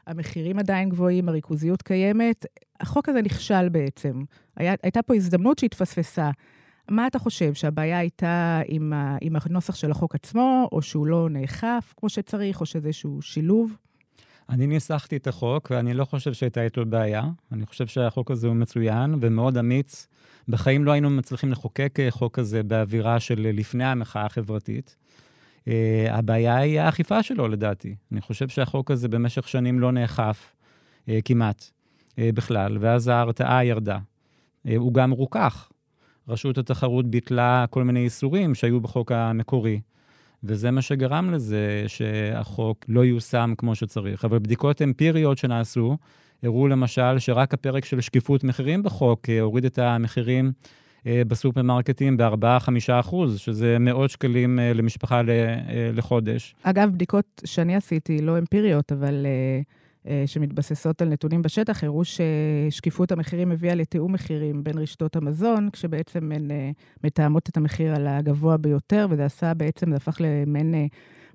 [0.07, 2.47] המחירים עדיין גבוהים, הריכוזיות קיימת.
[2.81, 4.23] החוק הזה נכשל בעצם.
[4.57, 6.31] היה, הייתה פה הזדמנות שהתפספסה.
[6.91, 11.29] מה אתה חושב, שהבעיה הייתה עם, ה, עם הנוסח של החוק עצמו, או שהוא לא
[11.31, 13.77] נאכף כמו שצריך, או שזה איזשהו שילוב?
[14.49, 17.25] אני ניסחתי את החוק, ואני לא חושב שהייתה איתו בעיה.
[17.53, 20.07] אני חושב שהחוק הזה הוא מצוין ומאוד אמיץ.
[20.49, 24.97] בחיים לא היינו מצליחים לחוקק חוק כזה באווירה של לפני המחאה החברתית.
[25.65, 25.69] Uh,
[26.11, 27.95] הבעיה היא האכיפה שלו, לדעתי.
[28.13, 30.55] אני חושב שהחוק הזה במשך שנים לא נאכף
[31.07, 31.71] uh, כמעט
[32.11, 33.99] uh, בכלל, ואז ההרתעה ירדה.
[33.99, 35.69] Uh, הוא גם רוכך.
[36.29, 39.81] רשות התחרות ביטלה כל מיני איסורים שהיו בחוק המקורי.
[40.45, 44.25] וזה מה שגרם לזה שהחוק לא יושם כמו שצריך.
[44.25, 45.97] אבל בדיקות אמפיריות שנעשו,
[46.47, 50.53] הראו למשל שרק הפרק של שקיפות מחירים בחוק אה, הוריד את המחירים
[51.07, 52.69] אה, בסופרמרקטים ב-4-5
[53.01, 55.23] אחוז, שזה מאות שקלים אה, למשפחה
[55.93, 56.55] לחודש.
[56.63, 59.27] אגב, בדיקות שאני עשיתי, לא אמפיריות, אבל
[60.27, 66.49] שמתבססות על נתונים בשטח, הראו ששקיפות המחירים הביאה לתיאום מחירים בין רשתות המזון, כשבעצם הן
[67.05, 70.75] מתאמות את המחיר על הגבוה ביותר, וזה עשה בעצם, זה הפך למעין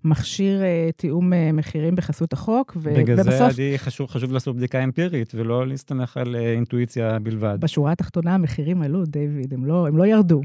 [0.03, 0.61] מכשיר
[0.95, 3.51] תיאום מחירים בחסות החוק, ו- בגלל ובסוף...
[3.51, 7.57] זה חשוב, חשוב לעשות בדיקה אמפירית, ולא להסתמך על אינטואיציה בלבד.
[7.59, 10.41] בשורה התחתונה המחירים עלו, דיוויד, הם לא, הם לא ירדו.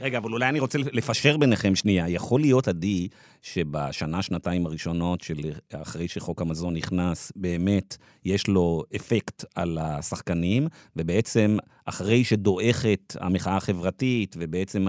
[0.00, 2.08] רגע, אבל אולי אני רוצה לפשר ביניכם שנייה.
[2.08, 3.08] יכול להיות, עדי,
[3.42, 5.36] שבשנה, שנתיים הראשונות של
[5.74, 14.36] אחרי שחוק המזון נכנס, באמת יש לו אפקט על השחקנים, ובעצם אחרי שדועכת המחאה החברתית,
[14.38, 14.86] ובעצם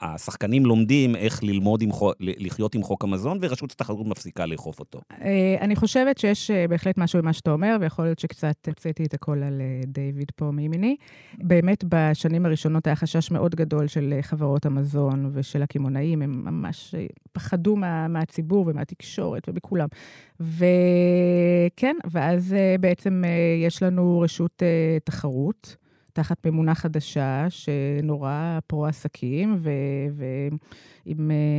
[0.00, 1.90] השחקנים לומדים איך ללמוד עם,
[2.20, 5.00] לחיות עם חוק המזון, ורשות התחרות מפסיקה לאכוף אותו.
[5.22, 9.14] אה, אני חושבת שיש אה, בהחלט משהו במה שאתה אומר, ויכול להיות שקצת הוצאתי את
[9.14, 10.96] הכל על אה, דיוויד פה מימיני.
[11.38, 16.94] באמת, בשנים הראשונות היה חשש מאוד גדול של חברות המזון ושל הקמעונאים, הם ממש
[17.32, 19.88] פחדו מה, מהציבור ומהתקשורת ומכולם.
[20.40, 23.22] וכן, ואז בעצם
[23.66, 24.62] יש לנו רשות
[25.04, 25.76] תחרות.
[26.12, 29.56] תחת ממונה חדשה, שנורא פרו-עסקים,
[31.06, 31.16] והיא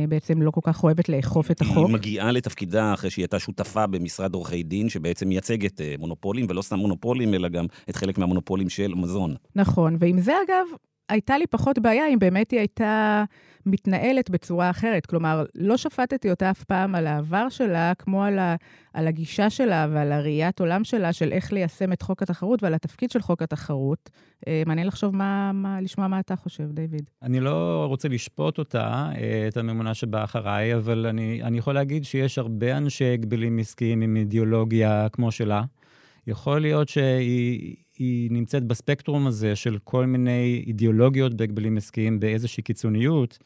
[0.08, 1.86] בעצם לא כל כך אוהבת לאכוף את החוק.
[1.86, 6.62] היא מגיעה לתפקידה אחרי שהיא הייתה שותפה במשרד עורכי דין, שבעצם מייצגת אה, מונופולים, ולא
[6.62, 9.34] סתם מונופולים, אלא גם את חלק מהמונופולים של מזון.
[9.56, 10.66] נכון, ועם זה, אגב,
[11.12, 13.24] הייתה לי פחות בעיה אם באמת היא הייתה
[13.66, 15.06] מתנהלת בצורה אחרת.
[15.06, 18.56] כלומר, לא שפטתי אותה אף פעם על העבר שלה, כמו על, ה,
[18.94, 23.10] על הגישה שלה ועל הראיית עולם שלה של איך ליישם את חוק התחרות ועל התפקיד
[23.10, 24.10] של חוק התחרות.
[24.46, 27.10] אה, מעניין לחשוב מה, מה, לשמוע מה אתה חושב, דיוויד.
[27.22, 32.04] אני לא רוצה לשפוט אותה, אה, את הממונה שבאה אחריי, אבל אני, אני יכול להגיד
[32.04, 35.62] שיש הרבה אנשי הגבלים עסקיים עם אידיאולוגיה כמו שלה.
[36.26, 43.38] יכול להיות שהיא היא נמצאת בספקטרום הזה של כל מיני אידיאולוגיות בהגבלים עסקיים באיזושהי קיצוניות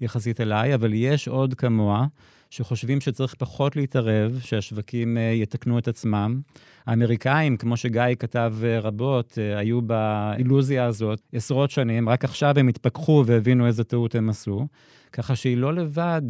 [0.00, 2.06] יחסית אליי, אבל יש עוד כמוה
[2.54, 6.40] שחושבים שצריך פחות להתערב, שהשווקים uh, יתקנו את עצמם.
[6.86, 12.68] האמריקאים, כמו שגיא כתב uh, רבות, uh, היו באילוזיה הזאת עשרות שנים, רק עכשיו הם
[12.68, 14.66] התפכחו והבינו איזה טעות הם עשו.
[15.12, 16.22] ככה שהיא לא לבד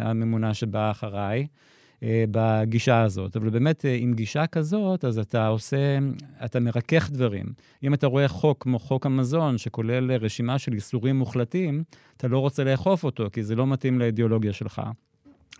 [0.00, 1.46] הממונה שבאה אחריי.
[2.04, 3.36] אה, בגישה הזאת.
[3.36, 5.98] אבל באמת, אה, עם גישה כזאת, אז אתה עושה,
[6.44, 7.46] אתה מרכך דברים.
[7.82, 11.84] אם אתה רואה חוק כמו חוק המזון, שכולל רשימה של איסורים מוחלטים,
[12.16, 14.82] אתה לא רוצה לאכוף אותו, כי זה לא מתאים לאידיאולוגיה שלך.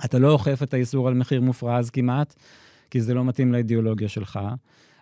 [0.05, 2.35] אתה לא אוכף את האיסור על מחיר מופרז כמעט,
[2.91, 4.41] כי זה לא מתאים לאידיאולוגיה שלך.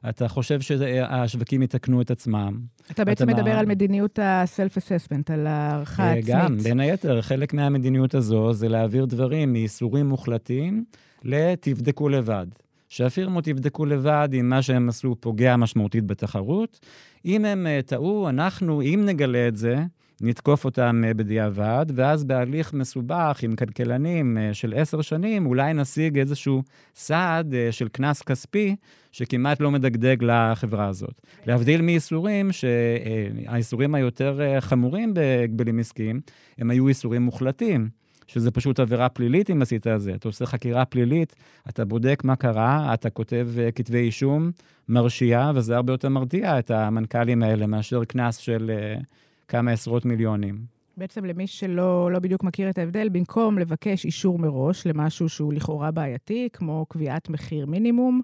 [0.09, 2.61] אתה חושב שהשווקים יתקנו את עצמם.
[2.91, 3.59] אתה בעצם אתה מדבר מה...
[3.59, 6.27] על מדיניות ה-self-assessment, על הערכה אה, עצמית.
[6.27, 10.85] גם, בין היתר, חלק מהמדיניות הזו זה להעביר דברים מאיסורים מוחלטים
[11.25, 12.47] ל"תבדקו לבד".
[12.93, 16.81] שהפירמות יבדקו לבד אם מה שהם עשו פוגע משמעותית בתחרות.
[17.25, 19.77] אם הם uh, טעו, אנחנו, אם נגלה את זה,
[20.21, 26.19] נתקוף אותם uh, בדיעבד, ואז בהליך מסובך עם כלכלנים uh, של עשר שנים, אולי נשיג
[26.19, 26.63] איזשהו
[26.95, 28.77] סעד של קנס כספי
[29.13, 31.23] שכמעט לא מדגדג לחברה הזאת.
[31.47, 36.21] להבדיל מאיסורים, שהאיסורים היותר חמורים בהגבלים עסקיים,
[36.59, 38.02] הם היו איסורים מוחלטים.
[38.27, 40.15] שזה פשוט עבירה פלילית אם עשית את זה.
[40.15, 41.37] אתה עושה חקירה פלילית,
[41.69, 44.51] אתה בודק מה קרה, אתה כותב uh, כתבי אישום,
[44.89, 49.05] מרשיע, וזה הרבה יותר מרתיע את המנכ"לים האלה מאשר קנס של uh,
[49.49, 50.59] כמה עשרות מיליונים.
[50.97, 55.91] בעצם למי שלא לא בדיוק מכיר את ההבדל, במקום לבקש אישור מראש למשהו שהוא לכאורה
[55.91, 58.21] בעייתי, כמו קביעת מחיר מינימום,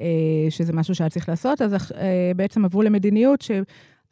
[0.00, 0.06] אה,
[0.50, 1.92] שזה משהו שהיה צריך לעשות, אז
[2.36, 3.50] בעצם עברו למדיניות ש...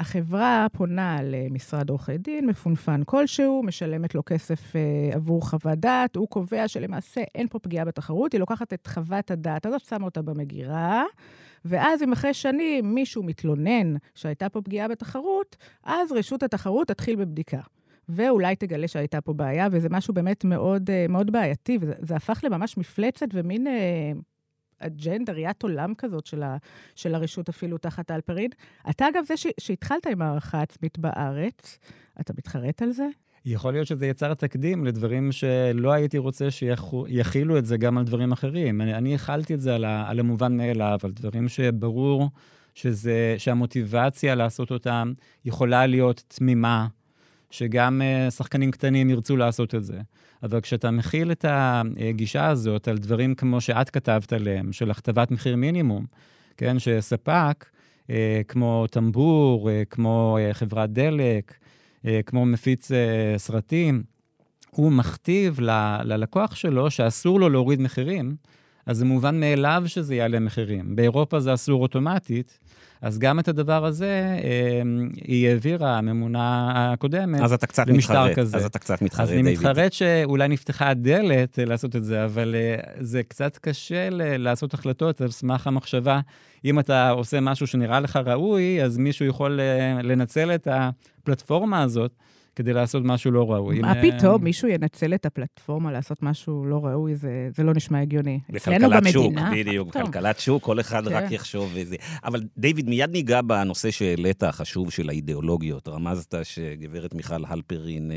[0.00, 4.80] החברה פונה למשרד עורכי דין, מפונפן כלשהו, משלמת לו כסף אה,
[5.14, 9.66] עבור חוות דעת, הוא קובע שלמעשה אין פה פגיעה בתחרות, היא לוקחת את חוות הדעת
[9.66, 11.04] הזאת, שמה אותה במגירה,
[11.64, 17.60] ואז אם אחרי שנים מישהו מתלונן שהייתה פה פגיעה בתחרות, אז רשות התחרות תתחיל בבדיקה.
[18.08, 22.76] ואולי תגלה שהייתה פה בעיה, וזה משהו באמת מאוד, אה, מאוד בעייתי, וזה הפך לממש
[22.76, 23.66] מפלצת ומין...
[24.78, 26.56] אג'נדה, ראיית עולם כזאת של, ה,
[26.94, 28.50] של הרשות אפילו תחת אלפרין.
[28.90, 31.78] אתה, אגב, זה ש, שהתחלת עם הערכה עצמית בארץ,
[32.20, 33.06] אתה מתחרט על זה?
[33.44, 38.32] יכול להיות שזה יצר תקדים לדברים שלא הייתי רוצה שיכילו את זה גם על דברים
[38.32, 38.80] אחרים.
[38.80, 42.30] אני, אני הכלתי את זה על, ה, על המובן מאליו, על דברים שברור
[42.74, 45.12] שזה, שהמוטיבציה לעשות אותם
[45.44, 46.86] יכולה להיות תמימה,
[47.50, 50.00] שגם uh, שחקנים קטנים ירצו לעשות את זה.
[50.42, 55.56] אבל כשאתה מכיל את הגישה הזאת על דברים כמו שאת כתבת עליהם, של הכתבת מחיר
[55.56, 56.06] מינימום,
[56.56, 57.66] כן, שספק,
[58.02, 58.10] uh,
[58.48, 61.54] כמו טמבור, uh, כמו חברת דלק,
[62.26, 62.90] כמו מפיץ
[63.36, 64.02] סרטים,
[64.70, 68.36] הוא מכתיב ל- ללקוח שלו שאסור לו להוריד מחירים,
[68.86, 70.96] אז זה מובן מאליו שזה יעלה מחירים.
[70.96, 72.58] באירופה זה אסור אוטומטית,
[73.02, 74.38] אז גם את הדבר הזה
[74.82, 78.56] אמ, היא העבירה, הממונה הקודמת, אז אתה קצת מתחרט, כזה.
[78.56, 79.46] אז אתה קצת מתחרט, דיוויד.
[79.46, 84.74] אז אני מתחרט שאולי נפתחה הדלת לעשות את זה, אבל אה, זה קצת קשה לעשות
[84.74, 86.20] החלטות על סמך המחשבה.
[86.64, 92.12] אם אתה עושה משהו שנראה לך ראוי, אז מישהו יכול אה, לנצל את הפלטפורמה הזאת.
[92.56, 93.80] כדי לעשות משהו לא ראוי.
[93.80, 98.40] מה פתאום, מישהו ינצל את הפלטפורמה לעשות משהו לא ראוי, זה, זה לא נשמע הגיוני.
[98.50, 101.14] בכלכלת שוק, בדיוק, כלכלת שוק, כל אחד כן.
[101.14, 101.96] רק יחשוב וזה.
[102.24, 105.88] אבל דיוויד, מיד ניגע בנושא שהעלית, החשוב של האידיאולוגיות.
[105.88, 108.10] רמזת שגברת מיכל הלפרין...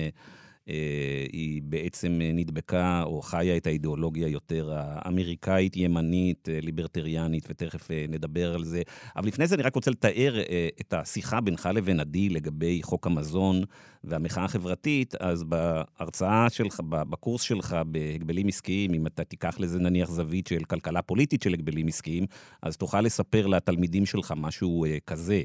[0.69, 8.05] אה, היא בעצם נדבקה או חיה את האידיאולוגיה יותר האמריקאית, ימנית, אה, ליברטריאנית, ותכף אה,
[8.09, 8.81] נדבר על זה.
[9.15, 10.41] אבל לפני זה אני רק רוצה לתאר
[10.81, 13.63] את השיחה בינך לבין עדי לגבי חוק המזון
[14.03, 20.47] והמחאה החברתית, אז בהרצאה שלך, בקורס שלך בהגבלים עסקיים, אם אתה תיקח לזה נניח זווית
[20.47, 22.25] של כלכלה פוליטית של הגבלים עסקיים,
[22.61, 25.43] אז תוכל לספר לתלמידים שלך משהו כזה.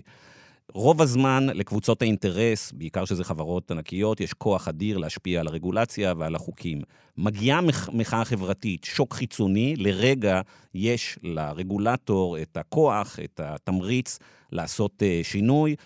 [0.72, 6.34] רוב הזמן לקבוצות האינטרס, בעיקר שזה חברות ענקיות, יש כוח אדיר להשפיע על הרגולציה ועל
[6.34, 6.80] החוקים.
[7.16, 7.60] מגיעה
[7.92, 10.40] מחאה חברתית, שוק חיצוני, לרגע
[10.74, 14.18] יש לרגולטור את הכוח, את התמריץ
[14.52, 15.76] לעשות uh, שינוי,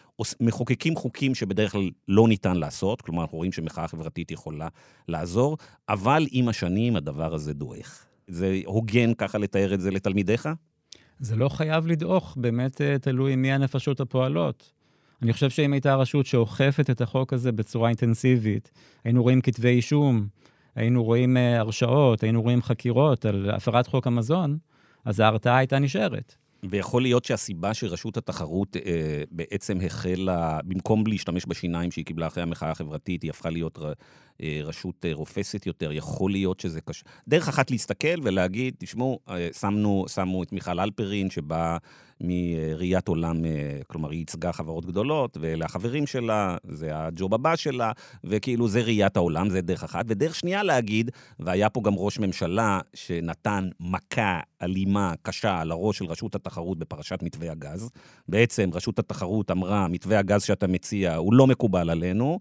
[0.40, 4.68] מחוקקים חוקים שבדרך כלל לא ניתן לעשות, כלומר אנחנו רואים שמחאה חברתית יכולה
[5.08, 5.56] לעזור,
[5.88, 8.04] אבל עם השנים הדבר הזה דועך.
[8.28, 10.48] זה הוגן ככה לתאר את זה לתלמידיך?
[11.20, 14.72] זה לא חייב לדעוך, באמת אה, תלוי מי הנפשות הפועלות.
[15.22, 18.70] אני חושב שאם הייתה רשות שאוכפת את החוק הזה בצורה אינטנסיבית,
[19.04, 20.26] היינו רואים כתבי אישום,
[20.74, 24.58] היינו רואים uh, הרשעות, היינו רואים חקירות על הפרת חוק המזון,
[25.04, 26.34] אז ההרתעה הייתה נשארת.
[26.62, 32.70] ויכול להיות שהסיבה שרשות התחרות אה, בעצם החלה, במקום להשתמש בשיניים שהיא קיבלה אחרי המחאה
[32.70, 33.92] החברתית, היא הפכה להיות אה,
[34.64, 37.04] רשות אה, רופסת יותר, יכול להיות שזה קשה.
[37.28, 41.76] דרך אחת להסתכל ולהגיד, תשמעו, אה, שמנו, שמו את מיכל אלפרין, שבאה
[42.20, 43.50] מראיית עולם, אה,
[43.86, 47.92] כלומר, היא ייצגה חברות גדולות, ואלה החברים שלה, זה הג'וב הבא שלה,
[48.24, 50.04] וכאילו זה ראיית העולם, זה דרך אחת.
[50.08, 56.04] ודרך שנייה להגיד, והיה פה גם ראש ממשלה שנתן מכה אלימה, קשה, על הראש של
[56.04, 57.90] רשות התחרות בפרשת מתווה הגז.
[58.28, 62.40] בעצם רשות התחרות אמרה, מתווה הגז שאתה מציע הוא לא מקובל עלינו,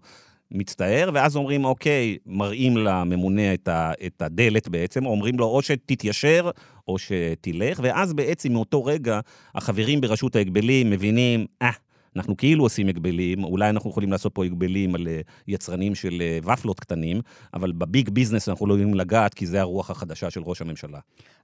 [0.50, 6.50] מצטער, ואז אומרים, אוקיי, מראים לממונה את, ה, את הדלת בעצם, אומרים לו או שתתיישר
[6.88, 9.20] או שתלך, ואז בעצם מאותו רגע
[9.54, 11.70] החברים ברשות ההגבלים מבינים, אה,
[12.16, 16.52] אנחנו כאילו עושים הגבלים, אולי אנחנו יכולים לעשות פה הגבלים על אה, יצרנים של אה,
[16.52, 17.20] ופלות קטנים,
[17.54, 20.98] אבל בביג ביזנס אנחנו לא יכולים לגעת, כי זה הרוח החדשה של ראש הממשלה.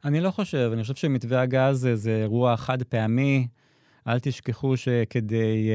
[0.05, 3.47] אני לא חושב, אני חושב שמתווה הגז זה אירוע חד פעמי.
[4.09, 5.71] אל תשכחו שכדי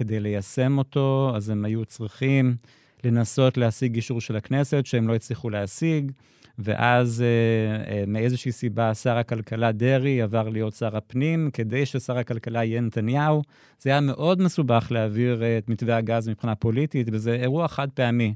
[0.00, 2.56] uh, ליישם אותו, אז הם היו צריכים
[3.04, 6.12] לנסות להשיג אישור של הכנסת, שהם לא הצליחו להשיג,
[6.58, 12.64] ואז uh, uh, מאיזושהי סיבה שר הכלכלה דרעי עבר להיות שר הפנים, כדי ששר הכלכלה
[12.64, 13.42] יהיה נתניהו.
[13.80, 18.34] זה היה מאוד מסובך להעביר את מתווה הגז מבחינה פוליטית, וזה אירוע חד פעמי.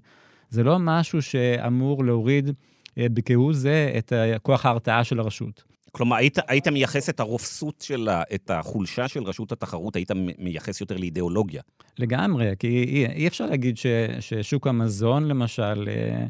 [0.51, 2.51] זה לא משהו שאמור להוריד
[2.97, 5.78] בכהוא זה את כוח ההרתעה של הרשות.
[5.93, 10.97] כלומר, היית, היית מייחס את הרופסות שלה, את החולשה של רשות התחרות, היית מייחס יותר
[10.97, 11.63] לאידיאולוגיה.
[11.99, 13.87] לגמרי, כי אי, אי אפשר להגיד ש,
[14.21, 16.27] ששוק המזון, למשל, אה,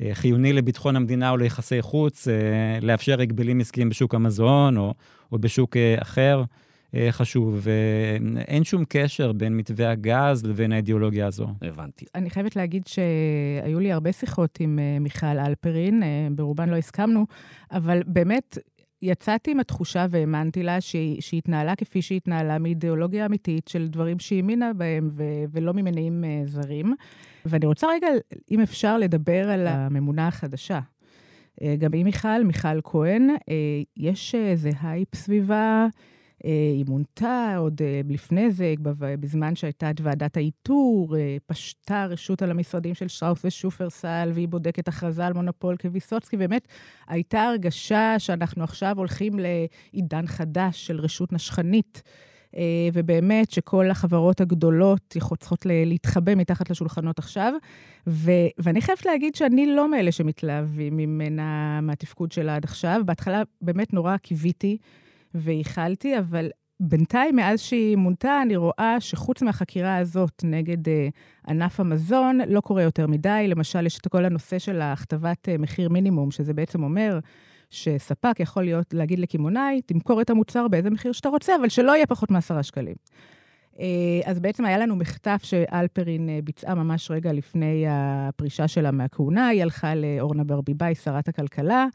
[0.00, 2.34] אה, חיוני לביטחון המדינה או ליחסי חוץ, אה,
[2.82, 4.94] לאפשר הגבלים עסקיים בשוק המזון או,
[5.32, 6.44] או בשוק אחר.
[7.10, 11.46] חשוב, ואין שום קשר בין מתווה הגז לבין האידיאולוגיה הזו.
[11.62, 12.04] הבנתי.
[12.14, 17.26] אני חייבת להגיד שהיו לי הרבה שיחות עם מיכל אלפרין, ברובן לא הסכמנו,
[17.72, 18.58] אבל באמת,
[19.02, 24.36] יצאתי עם התחושה והאמנתי לה שהיא, התנהלה כפי שהיא התנהלה מאידיאולוגיה אמיתית של דברים שהיא
[24.36, 26.94] האמינה בהם ו, ולא ממניעים uh, זרים.
[27.46, 28.08] ואני רוצה רגע,
[28.50, 30.80] אם אפשר, לדבר על הממונה החדשה.
[30.80, 33.52] Uh, גם היא מיכל, מיכל כהן, uh,
[33.96, 35.86] יש איזה הייפ סביבה.
[36.44, 38.74] אה, היא מונתה עוד אה, לפני זה,
[39.20, 44.88] בזמן שהייתה את ועדת האיתור, אה, פשטה הרשות על המשרדים של שטראוס ושופרסל, והיא בודקת
[44.88, 46.36] הכרזה על מונופול כוויסוצקי.
[46.36, 46.68] באמת,
[47.08, 52.02] הייתה הרגשה שאנחנו עכשיו הולכים לעידן חדש של רשות נשכנית.
[52.92, 57.52] ובאמת שכל החברות הגדולות צריכות להתחבא מתחת לשולחנות עכשיו.
[58.06, 63.00] ו- ואני חייבת להגיד שאני לא מאלה שמתלהבים ממנה, מהתפקוד שלה עד עכשיו.
[63.04, 64.78] בהתחלה באמת נורא קיוויתי
[65.36, 71.08] וייחלתי, אבל בינתיים, מאז שהיא מונתה, אני רואה שחוץ מהחקירה הזאת נגד אה,
[71.48, 73.46] ענף המזון, לא קורה יותר מדי.
[73.48, 77.18] למשל, יש את כל הנושא של הכתבת אה, מחיר מינימום, שזה בעצם אומר
[77.70, 82.06] שספק יכול להיות, להגיד לקמעונאי, תמכור את המוצר באיזה מחיר שאתה רוצה, אבל שלא יהיה
[82.06, 82.94] פחות מעשרה שקלים.
[83.80, 89.48] אה, אז בעצם היה לנו מחטף שאלפרין אה, ביצעה ממש רגע לפני הפרישה שלה מהכהונה.
[89.48, 91.86] היא הלכה לאורנה ברביבאי, שרת הכלכלה,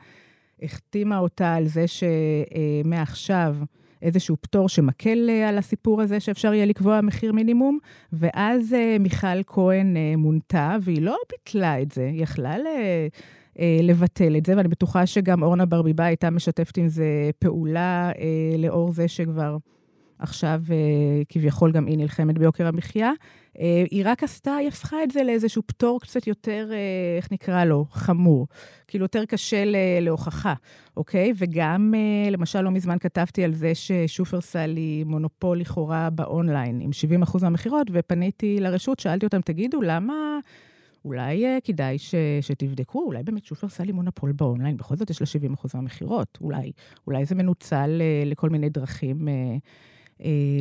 [0.61, 3.55] החתימה אותה על זה שמעכשיו...
[3.59, 3.65] אה,
[4.01, 7.79] איזשהו פטור שמקל אה, על הסיפור הזה, שאפשר יהיה לקבוע מחיר מינימום,
[8.13, 12.65] ואז אה, מיכל כהן מונתה, והיא לא ביטלה את זה, היא יכלה ל...
[13.83, 18.11] לבטל את זה, ואני בטוחה שגם אורנה ברביבאי הייתה משתפת עם זה פעולה
[18.57, 19.57] לאור זה שכבר
[20.21, 20.61] עכשיו
[21.29, 23.11] כביכול גם היא נלחמת ביוקר המחיה.
[23.59, 26.77] אה, היא רק עשתה, היא הפכה את זה לאיזשהו פטור קצת יותר, אה,
[27.17, 28.47] איך נקרא לו, חמור.
[28.87, 29.63] כאילו, יותר קשה
[30.01, 30.53] להוכחה,
[30.97, 31.33] אוקיי?
[31.37, 37.43] וגם, אה, למשל, לא מזמן כתבתי על זה ששופרסל היא מונופול לכאורה באונליין, עם 70%
[37.43, 40.39] מהמכירות, ופניתי לרשות, שאלתי אותם, תגידו, למה...
[41.05, 45.55] אולי כדאי ש, שתבדקו, אולי באמת שופרסל היא מונופול באונליין, בכל זאת יש לה 70
[45.73, 46.71] מהמכירות, אולי,
[47.07, 49.33] אולי זה מנוצל לכל מיני דרכים אה,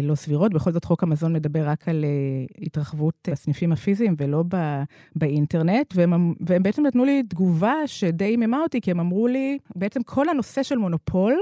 [0.03, 0.53] לא סבירות.
[0.53, 4.83] בכל זאת, חוק המזון מדבר רק על אה, התרחבות הסניפים הפיזיים ולא ב,
[5.16, 10.03] באינטרנט, והם, והם בעצם נתנו לי תגובה שדי עממה אותי, כי הם אמרו לי, בעצם
[10.03, 11.38] כל הנושא של מונופול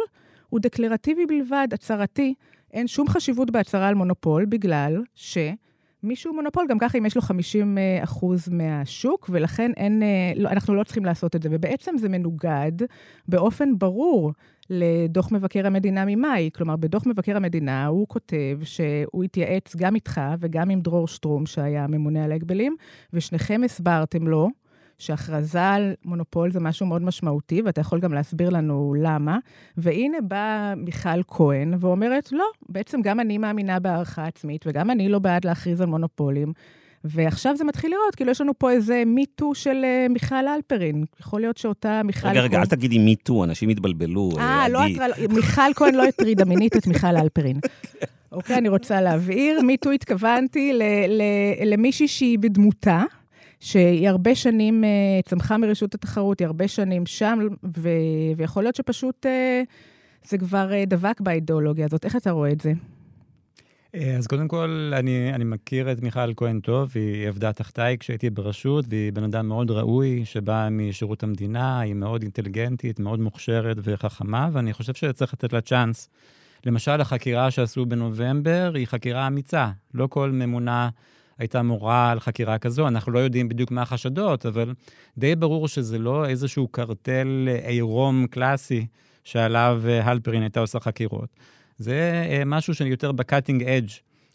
[0.48, 2.34] הוא דקלרטיבי בלבד, הצהרתי.
[2.72, 5.38] אין שום חשיבות בהצהרה על מונופול, בגלל ש...
[6.02, 10.48] מישהו מונופול, גם ככה אם יש לו 50 אה, אחוז מהשוק, ולכן אין, אה, לא,
[10.48, 11.48] אנחנו לא צריכים לעשות את זה.
[11.52, 12.72] ובעצם זה מנוגד
[13.28, 14.32] באופן ברור
[14.70, 16.50] לדוח מבקר המדינה ממאי.
[16.54, 21.84] כלומר, בדוח מבקר המדינה הוא כותב שהוא התייעץ גם איתך וגם עם דרור שטרום, שהיה
[21.84, 22.76] הממונה על ההגבלים,
[23.12, 24.48] ושניכם הסברתם לו
[24.98, 29.38] שהכרזה על מונופול זה משהו מאוד משמעותי, ואתה יכול גם להסביר לנו למה.
[29.76, 35.18] והנה באה מיכל כהן ואומרת, לא, בעצם גם אני מאמינה בהערכה עצמית, וגם אני לא
[35.18, 36.52] בעד להכריז על מונופולים.
[37.04, 41.04] ועכשיו זה מתחיל לראות, כאילו יש לנו פה איזה Me Too של אה, מיכל הלפרין.
[41.20, 42.28] יכול להיות שאותה מיכל...
[42.28, 44.30] רגע, רגע, אל תגידי Me Too, אנשים יתבלבלו.
[44.38, 44.80] אה, אה לא,
[45.30, 47.56] מיכל כהן לא הטרידה מינית את מיכל הלפרין.
[48.32, 49.62] אוקיי, אני רוצה להבהיר.
[49.62, 50.78] Me Too התכוונתי
[51.66, 53.02] למישהי שהיא בדמותה,
[53.60, 57.38] שהיא הרבה שנים uh, צמחה מרשות התחרות, היא הרבה שנים שם,
[57.76, 57.88] ו-
[58.36, 59.26] ויכול להיות שפשוט
[60.28, 62.04] זה כבר דבק באידיאולוגיה הזאת.
[62.04, 62.72] איך אתה רואה את זה?
[64.18, 68.84] אז קודם כל, אני, אני מכיר את מיכל כהן טוב, היא עבדה תחתיי כשהייתי ברשות,
[68.88, 74.72] והיא בן אדם מאוד ראוי, שבא משירות המדינה, היא מאוד אינטליגנטית, מאוד מוכשרת וחכמה, ואני
[74.72, 76.08] חושב שצריך לתת לה צ'אנס.
[76.66, 79.70] למשל, החקירה שעשו בנובמבר היא חקירה אמיצה.
[79.94, 80.88] לא כל ממונה
[81.38, 82.88] הייתה מורה על חקירה כזו.
[82.88, 84.74] אנחנו לא יודעים בדיוק מה החשדות, אבל
[85.18, 88.86] די ברור שזה לא איזשהו קרטל עירום קלאסי
[89.24, 91.28] שעליו אה, הלפרין הייתה עושה חקירות.
[91.78, 93.88] זה אה, משהו שיותר בקאטינג אדג'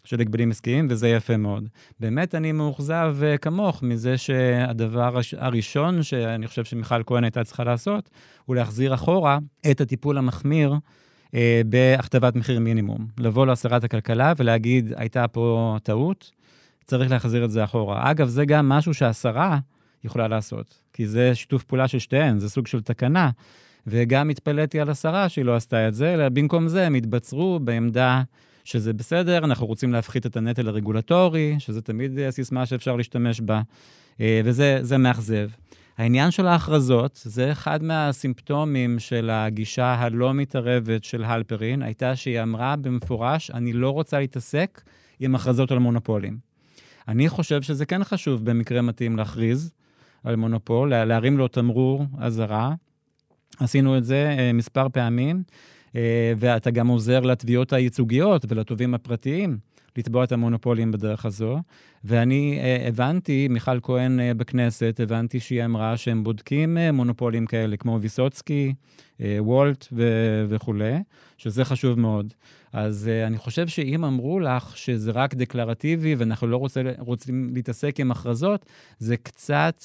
[0.04, 1.68] של הגבלים עסקיים, וזה יפה מאוד.
[2.00, 8.10] באמת אני מאוכזב אה, כמוך מזה שהדבר הראשון שאני חושב שמיכל כהן הייתה צריכה לעשות,
[8.44, 9.38] הוא להחזיר אחורה
[9.70, 10.74] את הטיפול המחמיר
[11.34, 13.06] אה, בהכתבת מחיר מינימום.
[13.18, 16.30] לבוא לשרת הכלכלה ולהגיד, הייתה פה טעות,
[16.84, 18.10] צריך להחזיר את זה אחורה.
[18.10, 19.58] אגב, זה גם משהו שהשרה
[20.04, 23.30] יכולה לעשות, כי זה שיתוף פעולה של שתיהן, זה סוג של תקנה.
[23.86, 28.22] וגם התפלאתי על השרה שהיא לא עשתה את זה, אלא במקום זה הם התבצרו בעמדה
[28.64, 33.62] שזה בסדר, אנחנו רוצים להפחית את הנטל הרגולטורי, שזה תמיד סיסמה שאפשר להשתמש בה,
[34.20, 35.48] אה, וזה מאכזב.
[35.98, 42.76] העניין של ההכרזות, זה אחד מהסימפטומים של הגישה הלא מתערבת של הלפרין, הייתה שהיא אמרה
[42.76, 44.82] במפורש, אני לא רוצה להתעסק
[45.20, 46.38] עם הכרזות על מונופולים.
[47.08, 49.72] אני חושב שזה כן חשוב במקרה מתאים להכריז
[50.24, 52.74] על מונופול, להרים לו תמרור אזהרה.
[53.60, 55.42] עשינו את זה uh, מספר פעמים,
[55.88, 55.94] uh,
[56.36, 59.58] ואתה גם עוזר לתביעות הייצוגיות ולתובעים הפרטיים
[59.96, 61.58] לתבוע את המונופולים בדרך הזו.
[62.04, 67.76] ואני uh, הבנתי, מיכל כהן uh, בכנסת, הבנתי שהיא אמרה שהם בודקים uh, מונופולים כאלה,
[67.76, 68.74] כמו ויסוצקי,
[69.18, 70.94] uh, וולט ו- וכולי,
[71.38, 72.34] שזה חשוב מאוד.
[72.72, 78.00] אז uh, אני חושב שאם אמרו לך שזה רק דקלרטיבי ואנחנו לא רוצה, רוצים להתעסק
[78.00, 78.66] עם הכרזות,
[78.98, 79.82] זה קצת...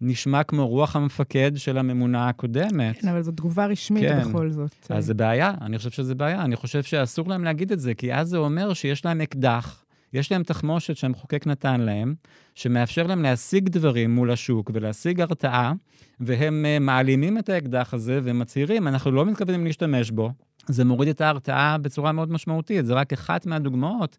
[0.00, 3.00] נשמע כמו רוח המפקד של הממונה הקודמת.
[3.00, 4.28] כן, אבל זו תגובה רשמית כן.
[4.28, 4.86] בכל זאת.
[4.90, 6.44] אז זה בעיה, אני חושב שזה בעיה.
[6.44, 10.32] אני חושב שאסור להם להגיד את זה, כי אז זה אומר שיש להם אקדח, יש
[10.32, 12.14] להם תחמושת שהמחוקק נתן להם,
[12.54, 15.72] שמאפשר להם להשיג דברים מול השוק ולהשיג הרתעה,
[16.20, 20.30] והם uh, מעלימים את האקדח הזה ומצהירים, אנחנו לא מתכוונים להשתמש בו.
[20.66, 22.86] זה מוריד את ההרתעה בצורה מאוד משמעותית.
[22.86, 24.16] זה רק אחת מהדוגמאות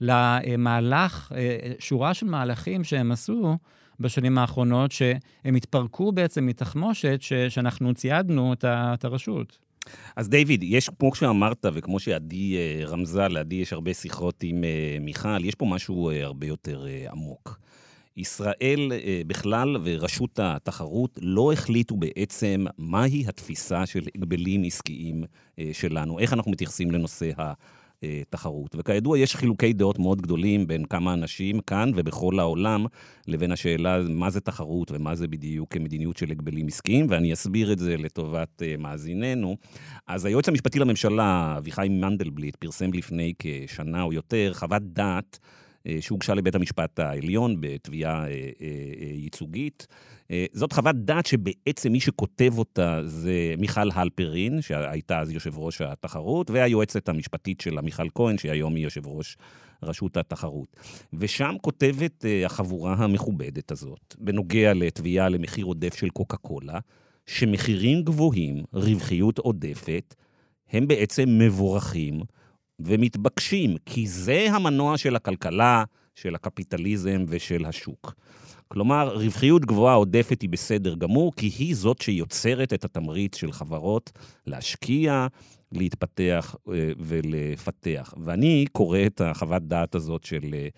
[0.00, 3.56] למהלך, אה, שורה של מהלכים שהם עשו
[4.00, 9.58] בשנים האחרונות, שהם התפרקו בעצם מתחמושת ש, שאנחנו ציידנו את הרשות.
[10.16, 14.96] אז דיוויד, יש, כמו שאמרת, וכמו שעדי אה, רמזה, לעדי יש הרבה שיחות עם אה,
[15.00, 17.58] מיכל, יש פה משהו הרבה יותר עמוק.
[18.16, 18.92] ישראל
[19.26, 25.24] בכלל ורשות התחרות לא החליטו בעצם מהי התפיסה של הגבלים עסקיים
[25.72, 27.52] שלנו, איך אנחנו מתייחסים לנושא ה...
[28.30, 28.76] תחרות.
[28.78, 32.86] וכידוע, יש חילוקי דעות מאוד גדולים בין כמה אנשים כאן ובכל העולם,
[33.28, 37.78] לבין השאלה מה זה תחרות ומה זה בדיוק מדיניות של הגבלים עסקיים, ואני אסביר את
[37.78, 39.56] זה לטובת uh, מאזיננו.
[40.06, 45.61] אז היועץ המשפטי לממשלה, אביחי מנדלבליט, פרסם לפני כשנה או יותר חוות דעת אה,
[46.00, 48.30] שהוגשה לבית המשפט העליון בתביעה אה,
[49.14, 49.86] ייצוגית.
[50.52, 56.50] זאת חוות דעת שבעצם מי שכותב אותה זה מיכל הלפרין, שהייתה אז יושב ראש התחרות,
[56.50, 59.36] והיועצת המשפטית שלה, מיכל כהן, שהיום היא יושב ראש
[59.82, 60.76] רשות התחרות.
[61.12, 66.78] ושם כותבת החבורה המכובדת הזאת, בנוגע לתביעה למחיר עודף של קוקה קולה,
[67.26, 70.14] שמחירים גבוהים, רווחיות עודפת,
[70.70, 72.20] הם בעצם מבורכים.
[72.84, 78.14] ומתבקשים, כי זה המנוע של הכלכלה, של הקפיטליזם ושל השוק.
[78.68, 84.12] כלומר, רווחיות גבוהה עודפת היא בסדר גמור, כי היא זאת שיוצרת את התמריץ של חברות
[84.46, 85.26] להשקיע,
[85.72, 88.14] להתפתח אה, ולפתח.
[88.24, 90.68] ואני קורא את החוות דעת הזאת של אה,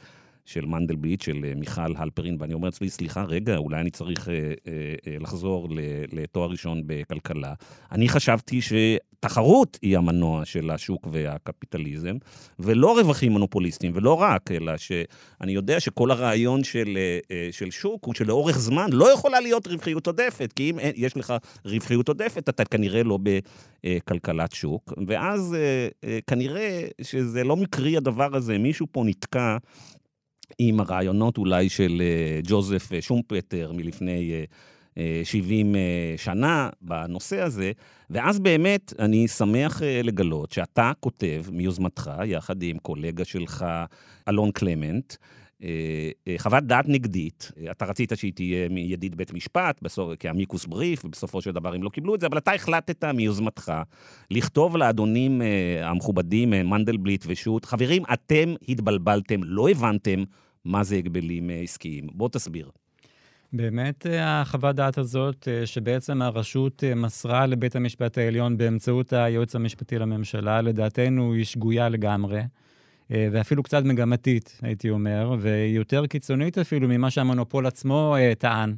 [0.45, 4.34] של מנדלבליט, של אה, מיכל הלפרין, ואני אומר לעצמי, סליחה, רגע, אולי אני צריך אה,
[4.34, 5.68] אה, אה, לחזור
[6.12, 7.55] לתואר ראשון בכלכלה.
[7.92, 12.16] אני חשבתי שתחרות היא המנוע של השוק והקפיטליזם,
[12.59, 18.05] ולא רווחים מונופוליסטיים, ולא רק, אלא שאני יודע שכל הרעיון של, אה, אה, של שוק
[18.05, 21.34] הוא שלאורך זמן לא יכולה להיות רווחיות עודפת, כי אם יש לך
[21.64, 23.18] רווחיות עודפת, אתה כנראה לא
[23.84, 29.57] בכלכלת שוק, ואז אה, אה, כנראה שזה לא מקרי הדבר הזה, מישהו פה נתקע.
[30.59, 34.32] עם הרעיונות אולי של אה, ג'וזף אה, שומפטר מלפני
[35.24, 35.80] 70 אה,
[36.16, 37.72] שנה בנושא הזה,
[38.11, 43.66] ואז באמת אני שמח לגלות שאתה כותב מיוזמתך, יחד עם קולגה שלך,
[44.28, 45.14] אלון קלמנט,
[46.38, 51.52] חוות דעת נגדית, אתה רצית שהיא תהיה מידיד בית משפט, בסוף, כאמיקוס בריף, ובסופו של
[51.52, 53.72] דבר הם לא קיבלו את זה, אבל אתה החלטת מיוזמתך
[54.30, 60.24] לכתוב לאדונים אה, המכובדים, מנדלבליט ושות', חברים, אתם התבלבלתם, לא הבנתם
[60.64, 62.06] מה זה הגבלים עסקיים.
[62.12, 62.70] בוא תסביר.
[63.52, 71.32] באמת החוות דעת הזאת, שבעצם הרשות מסרה לבית המשפט העליון באמצעות היועץ המשפטי לממשלה, לדעתנו
[71.32, 72.40] היא שגויה לגמרי.
[73.12, 78.74] אה, ואפילו קצת מגמתית, הייתי אומר, והיא יותר קיצונית אפילו ממה שהמונופול עצמו אה, טען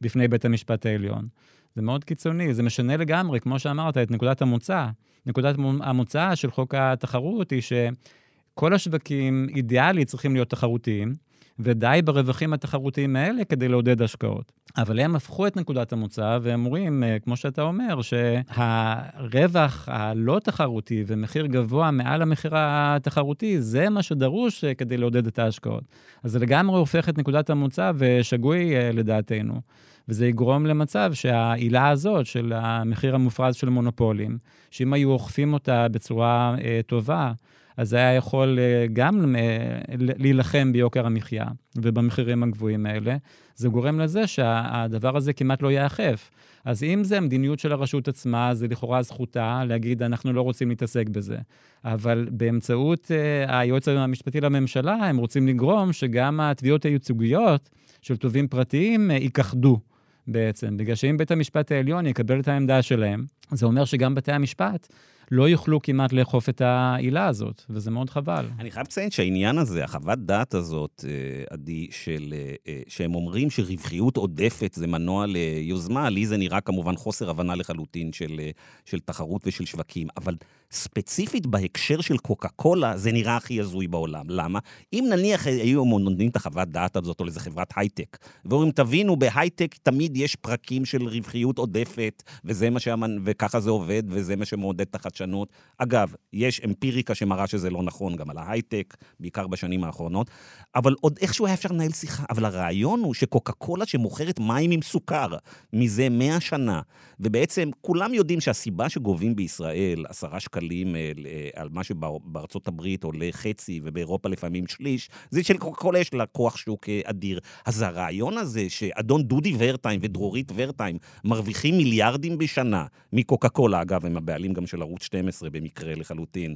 [0.00, 1.28] בפני בית המשפט העליון.
[1.76, 4.86] זה מאוד קיצוני, זה משנה לגמרי, כמו שאמרת, את נקודת המוצא.
[5.26, 11.14] נקודת המוצא של חוק התחרות היא שכל השווקים אידיאלית צריכים להיות תחרותיים,
[11.62, 14.52] ודי ברווחים התחרותיים האלה כדי לעודד השקעות.
[14.76, 21.04] אבל הם הפכו את נקודת המוצא והם אומרים, אה, כמו שאתה אומר, שהרווח הלא תחרותי
[21.06, 25.84] ומחיר גבוה מעל המחיר התחרותי, זה מה שדרוש אה, כדי לעודד את ההשקעות.
[26.22, 29.60] אז זה לגמרי הופך את נקודת המוצא ושגוי אה, לדעתנו.
[30.08, 34.38] וזה יגרום למצב שהעילה הזאת של המחיר המופרז של מונופולים,
[34.70, 37.32] שאם היו אוכפים אותה בצורה אה, טובה,
[37.76, 41.46] אז זה היה יכול אה, גם אה, להילחם ביוקר המחיה
[41.76, 43.16] ובמחירים הגבוהים האלה.
[43.56, 46.30] זה גורם לזה שהדבר הזה כמעט לא ייאכף.
[46.64, 51.08] אז אם זה המדיניות של הרשות עצמה, זה לכאורה זכותה להגיד, אנחנו לא רוצים להתעסק
[51.08, 51.36] בזה.
[51.84, 57.70] אבל באמצעות uh, היועץ המשפטי לממשלה, הם רוצים לגרום שגם התביעות הייצוגיות
[58.02, 59.78] של תובעים פרטיים uh, ייכחדו.
[60.26, 64.88] בעצם, בגלל שאם בית המשפט העליון יקבל את העמדה שלהם, זה אומר שגם בתי המשפט
[65.30, 68.46] לא יוכלו כמעט לאכוף את העילה הזאת, וזה מאוד חבל.
[68.58, 73.50] אני חייב לציין שהעניין הזה, החוות דעת הזאת, אה, עדי, של, אה, אה, שהם אומרים
[73.50, 78.40] שרווחיות עודפת זה מנוע ליוזמה, לי זה נראה כמובן חוסר הבנה לחלוטין של,
[78.84, 80.34] של תחרות ושל שווקים, אבל
[80.72, 84.24] ספציפית בהקשר של קוקה קולה, זה נראה הכי הזוי בעולם.
[84.28, 84.58] למה?
[84.92, 89.74] אם נניח היו נותנים את החוות דעת הזאת או לאיזה חברת הייטק, ואומרים, תבינו, בהייטק
[89.82, 93.18] תמיד יש פרקים של רווחיות עודפת, וזה מה שהמנ...
[93.24, 95.48] וככה זה עובד, וזה מה שמעודד את החדשנות.
[95.78, 100.30] אגב, יש אמפיריקה שמראה שזה לא נכון גם על ההייטק, בעיקר בשנים האחרונות,
[100.74, 102.24] אבל עוד איכשהו היה אפשר לנהל שיחה.
[102.30, 105.28] אבל הרעיון הוא שקוקה קולה שמוכרת מים עם סוכר
[105.72, 106.80] מזה 100 שנה,
[107.20, 113.04] ובעצם כולם יודעים שהסיבה שגובים בישראל עשרה שקלים, שקלים אה, אה, על מה שבארצות הברית
[113.04, 117.40] עולה חצי ובאירופה לפעמים שליש, זה שלקוקה קולה יש לה כוח שוק אה, אדיר.
[117.66, 122.86] אז הרעיון הזה שאדון דודי ורטיים ודרורית ורטיים מרוויחים מיליארדים בשנה
[123.26, 126.54] קוקה קולה, אגב, הם הבעלים גם של ערוץ 12 במקרה לחלוטין.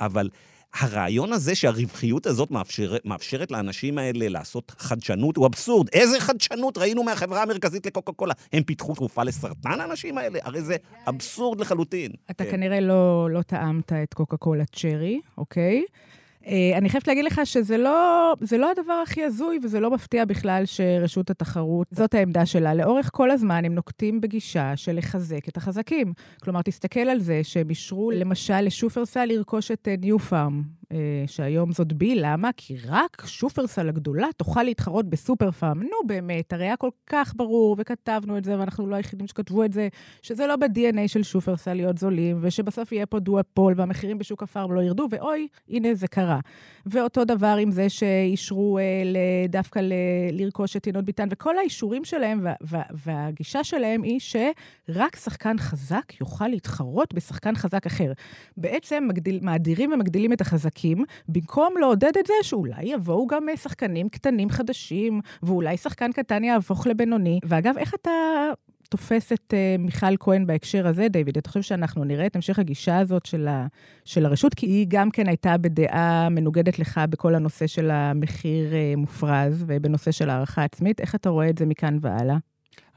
[0.00, 0.28] אבל
[0.78, 5.88] הרעיון הזה שהרווחיות הזאת מאפשר, מאפשרת לאנשים האלה לעשות חדשנות הוא אבסורד.
[5.92, 8.34] איזה חדשנות ראינו מהחברה המרכזית לקוקה קולה?
[8.52, 10.38] הם פיתחו תרופה לסרטן, האנשים האלה?
[10.42, 10.76] הרי זה
[11.08, 12.10] אבסורד לחלוטין.
[12.30, 12.50] אתה כן.
[12.50, 15.84] כנראה לא, לא טעמת את קוקה קולה צ'רי, אוקיי?
[16.46, 20.62] אה, אני חייבת להגיד לך שזה לא, לא הדבר הכי הזוי, וזה לא מפתיע בכלל
[20.66, 22.74] שרשות התחרות, זאת העמדה שלה.
[22.74, 26.12] לאורך כל הזמן הם נוקטים בגישה של לחזק את החזקים.
[26.42, 30.85] כלומר, תסתכל על זה שהם אישרו למשל לשופרסל לרכוש את ניו פארם, אה,
[31.26, 32.50] שהיום זאת בי, למה?
[32.56, 35.82] כי רק שופרסל הגדולה תוכל להתחרות בסופר פארם.
[35.82, 39.72] נו באמת, הרי היה כל כך ברור, וכתבנו את זה, ואנחנו לא היחידים שכתבו את
[39.72, 39.88] זה,
[40.22, 44.80] שזה לא ב-DNA של שופרסל להיות זולים, ושבסוף יהיה פה דואפול, והמחירים בשוק הפארם לא
[44.80, 46.40] ירדו, ואוי, הנה זה קרה.
[46.86, 48.82] ואותו דבר עם זה שאישרו אה,
[49.48, 49.92] דווקא ל-
[50.32, 56.20] לרכוש את יינות ביטן, וכל האישורים שלהם וה- וה- והגישה שלהם היא שרק שחקן חזק
[56.20, 58.12] יוכל להתחרות בשחקן חזק אחר.
[58.56, 60.40] בעצם מגדיל, מאדירים ומגדילים את
[60.76, 66.44] החזקים, במקום לעודד את זה שאולי יבואו גם אה, שחקנים קטנים חדשים, ואולי שחקן קטן
[66.44, 67.40] יהפוך לבינוני.
[67.44, 68.10] ואגב, איך אתה
[68.88, 71.38] תופס את uh, מיכל כהן בהקשר הזה, דיוויד?
[71.38, 73.66] אתה חושב שאנחנו נראה את המשך הגישה הזאת של, ה,
[74.04, 74.54] של הרשות?
[74.54, 80.10] כי היא גם כן הייתה בדעה מנוגדת לך בכל הנושא של המחיר uh, מופרז ובנושא
[80.10, 81.00] של הערכה עצמית.
[81.00, 82.36] איך אתה רואה את זה מכאן והלאה?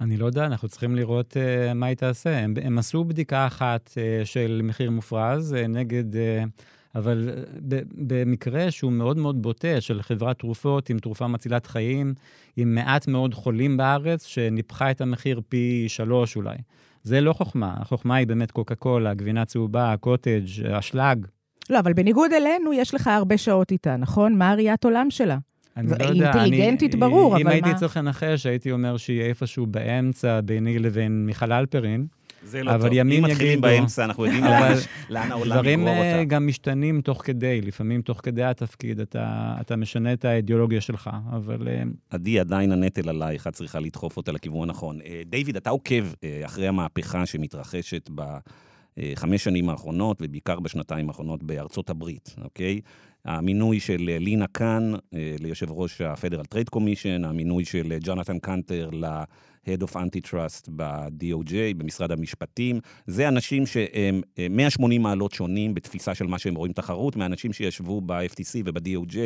[0.02, 2.38] אני לא יודע, אנחנו צריכים לראות uh, מה היא תעשה.
[2.38, 6.14] הם, הם עשו בדיקה אחת uh, של מחיר מופרז uh, נגד...
[6.14, 6.50] Uh,
[6.96, 7.30] אבל
[7.68, 12.14] ב- במקרה שהוא מאוד מאוד בוטה של חברת תרופות עם תרופה מצילת חיים,
[12.58, 16.58] עם מעט מאוד חולים בארץ, שניפחה את המחיר פי שלוש אולי.
[17.04, 21.26] זה לא חוכמה, החוכמה היא באמת קוקה קולה, גבינה צהובה, קוטג', אשלג.
[21.70, 24.38] לא, אבל בניגוד אלינו, יש לך הרבה שעות איתה, נכון?
[24.38, 25.38] מה הראיית עולם שלה?
[25.78, 27.76] אני לא יודע, אינטליגנטית, ברור, אם אבל הייתי מה?
[27.76, 32.08] צריך לנחש, הייתי אומר שהיא איפשהו באמצע ביני לבין מיכל אלפרין.
[32.44, 32.94] זה לא אבל טוב.
[32.94, 33.68] ימים אם מתחילים יגידו.
[33.68, 34.44] באמצע, אנחנו יודעים
[35.10, 36.24] לאן- העולם דברים יגרור אה.
[36.24, 41.68] גם משתנים תוך כדי, לפעמים תוך כדי התפקיד אתה, אתה משנה את האידיאולוגיה שלך, אבל
[41.68, 45.00] אה, עדי, עדיין הנטל עלייך, את צריכה לדחוף אותה לכיוון הנכון.
[45.06, 46.06] אה, דיוויד, אתה עוקב
[46.46, 52.80] אחרי המהפכה שמתרחשת בחמש שנים האחרונות, ובעיקר בשנתיים האחרונות בארצות הברית, אוקיי?
[53.26, 54.94] המינוי של לינה קאן
[55.40, 58.90] ליושב ראש ה-Federal Trade Commission, המינוי של ג'ונתן קנטר
[59.68, 66.28] ל-Head of Antitrust ב-DOJ, במשרד המשפטים, זה אנשים שהם אה, 180 מעלות שונים בתפיסה של
[66.28, 69.18] מה שהם רואים תחרות, מאנשים שישבו ב-FTC וב-DOJ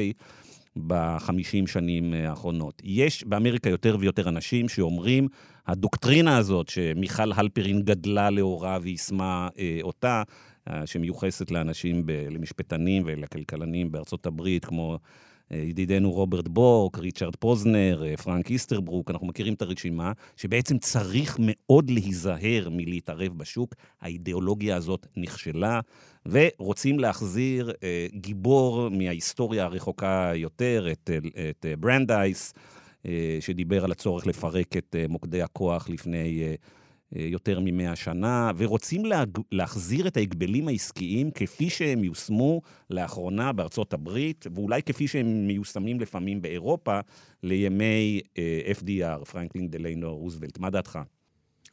[0.87, 2.81] בחמישים שנים אה, האחרונות.
[2.83, 5.27] יש באמריקה יותר ויותר אנשים שאומרים,
[5.67, 10.23] הדוקטרינה הזאת שמיכל הלפרין גדלה לאורה ויישמה אה, אותה,
[10.69, 14.97] אה, שמיוחסת לאנשים, ב- למשפטנים ולכלכלנים בארצות הברית, כמו אה,
[15.55, 21.89] ידידנו רוברט בורק, ריצ'רד פוזנר, אה, פרנק איסטרברוק, אנחנו מכירים את הרשימה, שבעצם צריך מאוד
[21.89, 23.75] להיזהר מלהתערב בשוק.
[24.01, 25.79] האידיאולוגיה הזאת נכשלה,
[26.25, 32.53] ורוצים להחזיר אה, גיבור מההיסטוריה הרחוקה יותר, את, אה, את אה, ברנדייס,
[33.05, 36.55] אה, שדיבר על הצורך לפרק את אה, מוקדי הכוח לפני אה, אה,
[37.15, 39.37] יותר ממאה שנה, ורוצים להג...
[39.51, 46.41] להחזיר את ההגבלים העסקיים כפי שהם יושמו לאחרונה בארצות הברית, ואולי כפי שהם מיושמים לפעמים
[46.41, 46.99] באירופה,
[47.43, 50.59] לימי אה, FDR, פרנקלין דלאנו רוזוולט.
[50.59, 50.99] מה דעתך?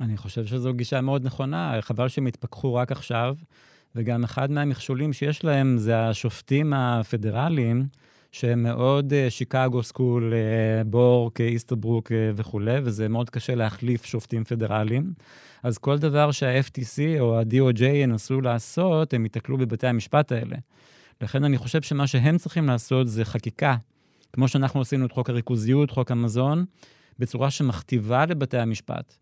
[0.00, 3.36] אני חושב שזו גישה מאוד נכונה, חבל שהם התפכחו רק עכשיו,
[3.94, 7.86] וגם אחד מהמכשולים שיש להם זה השופטים הפדרליים,
[8.32, 14.44] שהם מאוד אה, Chicago School, אה, בורק, איסטרברוק אה, וכולי, וזה מאוד קשה להחליף שופטים
[14.44, 15.12] פדרליים.
[15.62, 20.56] אז כל דבר שה-FTC או ה-DOJ ינסו לעשות, הם ייתקלו בבתי המשפט האלה.
[21.20, 23.76] לכן אני חושב שמה שהם צריכים לעשות זה חקיקה,
[24.32, 26.64] כמו שאנחנו עשינו את חוק הריכוזיות, חוק המזון,
[27.18, 29.16] בצורה שמכתיבה לבתי המשפט.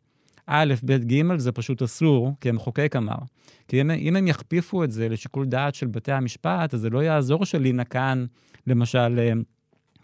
[0.50, 3.18] א', ב', ג', זה פשוט אסור, כי המחוקק אמר.
[3.68, 7.02] כי אם, אם הם יכפיפו את זה לשיקול דעת של בתי המשפט, אז זה לא
[7.02, 8.26] יעזור שלינה כאן,
[8.66, 9.32] למשל, אה,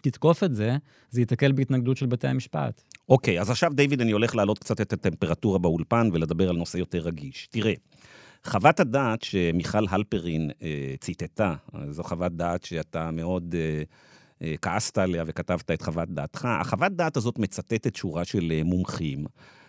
[0.01, 0.77] תתקוף את זה,
[1.09, 2.81] זה ייתקל בהתנגדות של בתי המשפט.
[3.09, 6.99] אוקיי, אז עכשיו, דיוויד, אני הולך להעלות קצת את הטמפרטורה באולפן ולדבר על נושא יותר
[6.99, 7.47] רגיש.
[7.51, 7.73] תראה,
[8.43, 11.55] חוות הדעת שמיכל הלפרין אה, ציטטה,
[11.89, 13.83] זו חוות דעת שאתה מאוד אה,
[14.41, 19.25] אה, כעסת עליה וכתבת את חוות דעתך, החוות דעת הזאת מצטטת שורה של אה, מומחים.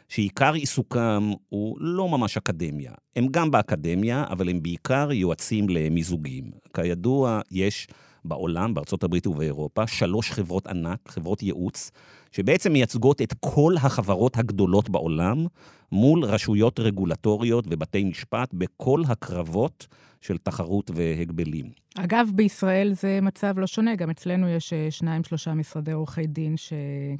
[0.09, 2.93] שעיקר עיסוקם הוא לא ממש אקדמיה.
[3.17, 6.51] הם גם באקדמיה, אבל הם בעיקר יועצים למיזוגים.
[6.75, 7.87] כידוע, יש
[8.25, 11.91] בעולם, בארצות הברית ובאירופה, שלוש חברות ענק, חברות ייעוץ,
[12.33, 15.47] שבעצם מייצגות את כל החברות הגדולות בעולם
[15.93, 19.87] מול רשויות רגולטוריות ובתי משפט בכל הקרבות
[20.27, 21.71] של תחרות והגבלים.
[21.95, 26.55] אגב, בישראל זה מצב לא שונה, גם אצלנו יש אה, שניים, שלושה משרדי עורכי דין,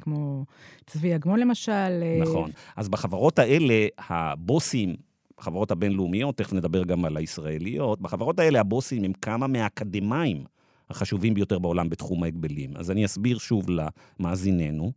[0.01, 0.45] כמו
[0.85, 1.71] צבי אגמון למשל.
[1.71, 2.51] אה, נכון.
[2.75, 4.95] אז בחברות האלה, הבוסים
[5.39, 10.43] בחברות הבינלאומיות, תכף נדבר גם על הישראליות, בחברות האלה הבוסים הם כמה מהאקדמאים
[10.89, 12.77] החשובים ביותר בעולם בתחום ההגבלים.
[12.77, 14.91] אז אני אסביר שוב למאזיננו.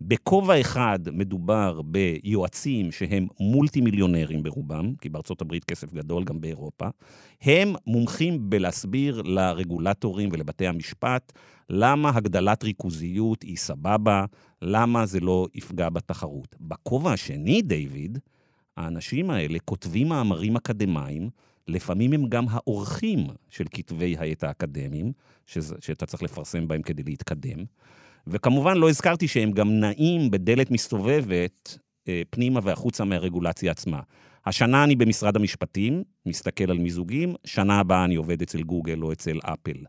[0.00, 6.88] בכובע אחד מדובר ביועצים שהם מולטי מיליונרים ברובם, כי בארצות הברית כסף גדול, גם באירופה.
[7.42, 11.32] הם מומחים בלהסביר לרגולטורים ולבתי המשפט
[11.70, 14.24] למה הגדלת ריכוזיות היא סבבה,
[14.62, 16.56] למה זה לא יפגע בתחרות.
[16.60, 18.18] בכובע השני, דיוויד,
[18.76, 21.30] האנשים האלה כותבים מאמרים אקדמיים,
[21.68, 25.12] לפעמים הם גם האורחים של כתבי העת האקדמיים,
[25.80, 27.64] שאתה צריך לפרסם בהם כדי להתקדם.
[28.26, 34.00] וכמובן לא הזכרתי שהם גם נעים בדלת מסתובבת אה, פנימה והחוצה מהרגולציה עצמה.
[34.46, 39.38] השנה אני במשרד המשפטים, מסתכל על מיזוגים, שנה הבאה אני עובד אצל גוגל או אצל
[39.44, 39.84] אפל.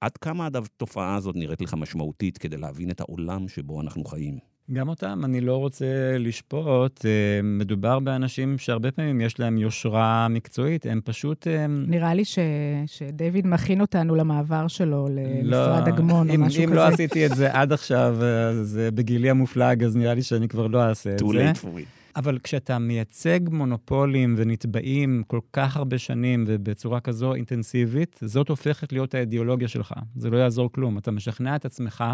[0.00, 4.38] עד כמה התופעה הזאת נראית לך משמעותית כדי להבין את העולם שבו אנחנו חיים?
[4.72, 7.04] גם אותם אני לא רוצה לשפוט.
[7.04, 7.10] אה,
[7.42, 11.46] מדובר באנשים שהרבה פעמים יש להם יושרה מקצועית, הם פשוט...
[11.46, 12.38] אה, נראה לי ש...
[12.86, 16.72] שדייוויד מכין אותנו למעבר שלו למשרד לא, אגמון אם, או משהו אם כזה.
[16.72, 20.48] אם לא עשיתי את זה עד עכשיו, אז אה, בגילי המופלג, אז נראה לי שאני
[20.48, 21.24] כבר לא אעשה את זה.
[21.24, 21.98] too late for me.
[22.16, 29.14] אבל כשאתה מייצג מונופולים ונתבעים כל כך הרבה שנים ובצורה כזו אינטנסיבית, זאת הופכת להיות
[29.14, 29.94] האידיאולוגיה שלך.
[30.16, 30.98] זה לא יעזור כלום.
[30.98, 32.04] אתה משכנע את עצמך,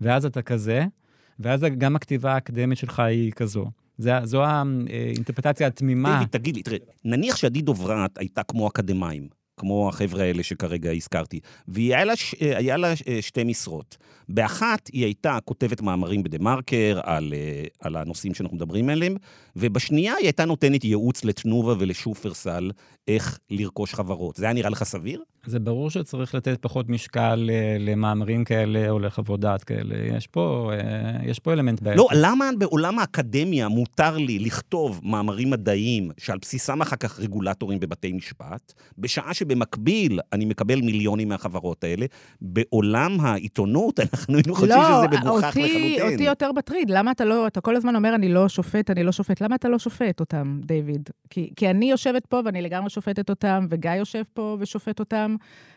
[0.00, 0.84] ואז אתה כזה,
[1.40, 3.64] ואז גם הכתיבה האקדמית שלך היא כזו.
[3.98, 6.12] זה, זו האינטרפטציה התמימה.
[6.12, 11.40] דיוויד, תגיד לי, תראה, נניח שעדי דוברת הייתה כמו אקדמאים, כמו החבר'ה האלה שכרגע הזכרתי,
[11.68, 12.12] והיה לה,
[12.42, 13.96] אה, לה אה, שתי משרות.
[14.28, 19.16] באחת היא הייתה כותבת מאמרים בדה-מרקר על, אה, על הנושאים שאנחנו מדברים עליהם,
[19.56, 22.70] ובשנייה היא הייתה נותנת ייעוץ לתנובה ולשופרסל
[23.08, 24.36] איך לרכוש חברות.
[24.36, 25.22] זה היה נראה לך סביר?
[25.46, 30.16] זה ברור שצריך לתת פחות משקל למאמרים כאלה או לחוות דעת כאלה.
[30.16, 30.72] יש פה,
[31.24, 31.98] יש פה אלמנט בעצם.
[31.98, 38.12] לא, למה בעולם האקדמיה מותר לי לכתוב מאמרים מדעיים שעל בסיסם אחר כך רגולטורים בבתי
[38.12, 42.06] משפט, בשעה שבמקביל אני מקבל מיליונים מהחברות האלה?
[42.40, 46.00] בעולם העיתונות, אנחנו היינו חושבים לא, שזה מגוחך לחלוטין.
[46.00, 46.90] לא, אותי יותר מטריד.
[46.90, 49.40] למה אתה לא, אתה כל הזמן אומר, אני לא שופט, אני לא שופט.
[49.40, 51.10] למה אתה לא שופט אותם, דיוויד?
[51.30, 55.33] כי, כי אני יושבת פה ואני לגמרי שופטת אותם, וגיא יושב פה ושופט אותם.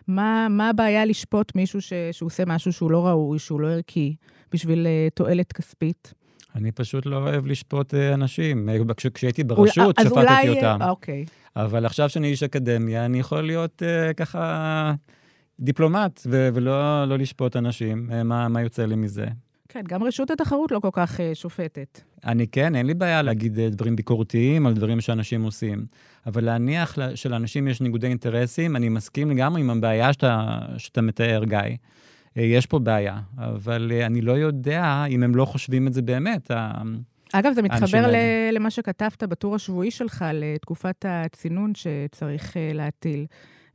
[0.08, 4.16] מה, מה הבעיה לשפוט מישהו ש, שהוא עושה משהו שהוא לא ראוי, שהוא לא ערכי,
[4.52, 6.14] בשביל uh, תועלת כספית?
[6.56, 8.70] אני פשוט לא אוהב לשפוט uh, אנשים.
[8.98, 10.80] כש, כשהייתי ברשות, שפטתי אולי, אותם.
[10.90, 11.26] אוקיי.
[11.56, 14.94] אבל עכשיו שאני איש אקדמיה, אני יכול להיות uh, ככה...
[15.60, 19.26] דיפלומט, ו- ולא לא לשפוט אנשים, אה, מה, מה יוצא לי מזה.
[19.70, 22.02] כן, גם רשות התחרות לא כל כך uh, שופטת.
[22.26, 25.86] אני כן, אין לי בעיה להגיד uh, דברים ביקורתיים על דברים שאנשים עושים,
[26.26, 31.58] אבל להניח שלאנשים יש ניגודי אינטרסים, אני מסכים לגמרי עם הבעיה שאתה, שאתה מתאר, גיא.
[31.60, 36.02] Uh, יש פה בעיה, אבל uh, אני לא יודע אם הם לא חושבים את זה
[36.02, 36.52] באמת.
[37.34, 43.26] אגב, זה מתחבר ל- למה שכתבת בטור השבועי שלך, לתקופת הצינון שצריך להטיל.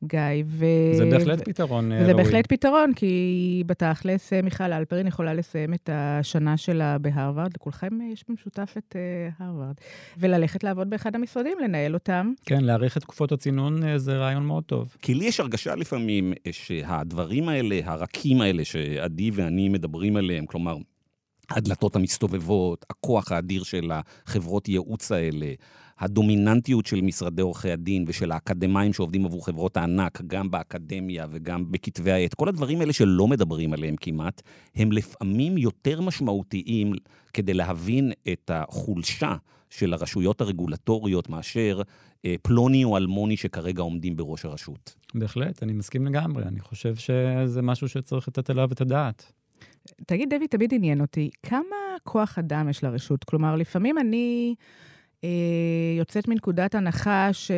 [0.05, 0.45] גיא.
[0.47, 0.67] ו...
[0.97, 1.45] זה בהחלט ו...
[1.45, 2.07] פתרון אה, ראוי.
[2.07, 8.01] זה בהחלט פתרון, כי בתכלס אה, מיכל אלפרין יכולה לסיים את השנה שלה בהרווארד, לכולכם
[8.01, 9.75] אה, יש במשותף את uh, הרווארד,
[10.19, 12.33] וללכת לעבוד באחד המשרדים, לנהל אותם.
[12.47, 14.97] כן, להאריך את תקופות הצינון זה רעיון מאוד טוב.
[15.03, 20.77] כי לי יש הרגשה לפעמים שהדברים האלה, הרכים האלה, שעדי ואני מדברים עליהם, כלומר,
[21.51, 25.53] הדלתות המסתובבות, הכוח האדיר של החברות ייעוץ האלה,
[25.99, 32.13] הדומיננטיות של משרדי עורכי הדין ושל האקדמאים שעובדים עבור חברות הענק, גם באקדמיה וגם בכתבי
[32.13, 34.43] העת, כל הדברים האלה שלא מדברים עליהם כמעט,
[34.75, 36.93] הם לפעמים יותר משמעותיים
[37.33, 39.37] כדי להבין את החולשה
[39.71, 41.83] של הרשויות הרגולטוריות מאשר
[42.25, 44.95] אה, פלוני או אלמוני שכרגע עומדים בראש הרשות.
[45.15, 46.43] בהחלט, אני מסכים לגמרי.
[46.43, 49.33] אני חושב שזה משהו שצריך לתת עליו את הדעת.
[50.07, 53.25] תגיד, דבי, תמיד עניין אותי, כמה כוח אדם יש לרשות?
[53.25, 54.55] כלומר, לפעמים אני...
[55.25, 55.29] אה,
[55.99, 57.51] יוצאת מנקודת הנחה ש,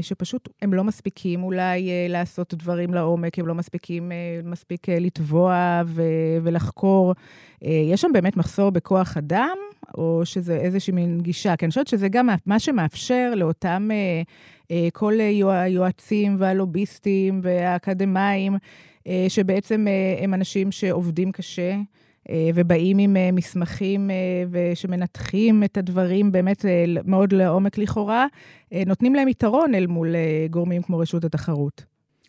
[0.00, 5.82] שפשוט הם לא מספיקים אולי אה, לעשות דברים לעומק, הם לא מספיקים אה, מספיק לתבוע
[5.86, 6.02] ו,
[6.42, 7.14] ולחקור.
[7.62, 9.56] יש שם באמת מחסור בכוח אדם,
[9.98, 11.56] או שזה איזושהי מין גישה?
[11.56, 13.88] כי אני חושבת שזה גם מה שמאפשר לאותם
[14.92, 18.56] כל היועצים והלוביסטים והאקדמאים,
[19.28, 19.86] שבעצם
[20.22, 21.74] הם אנשים שעובדים קשה.
[22.30, 24.16] אה, ובאים עם אה, מסמכים אה,
[24.50, 26.64] ושמנתחים את הדברים באמת
[27.04, 28.26] מאוד לעומק לכאורה,
[28.86, 30.14] נותנים להם יתרון אל מול
[30.50, 31.84] גורמים כמו רשות התחרות.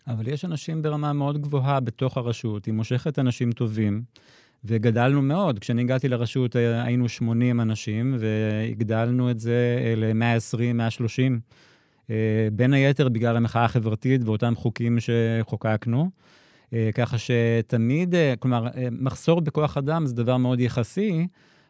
[0.08, 4.02] אבל יש אנשים ברמה מאוד גבוהה בתוך הרשות, היא מושכת אנשים טובים,
[4.64, 5.58] וגדלנו מאוד.
[5.58, 11.40] כשאני הגעתי לרשות היינו 80 אנשים, והגדלנו את זה ל-120, 130,
[12.52, 16.10] בין היתר בגלל המחאה החברתית ואותם חוקים שחוקקנו.
[16.74, 21.26] אה, ככה שתמיד, אה, כלומר, אה, מחסור בכוח אדם זה דבר מאוד יחסי,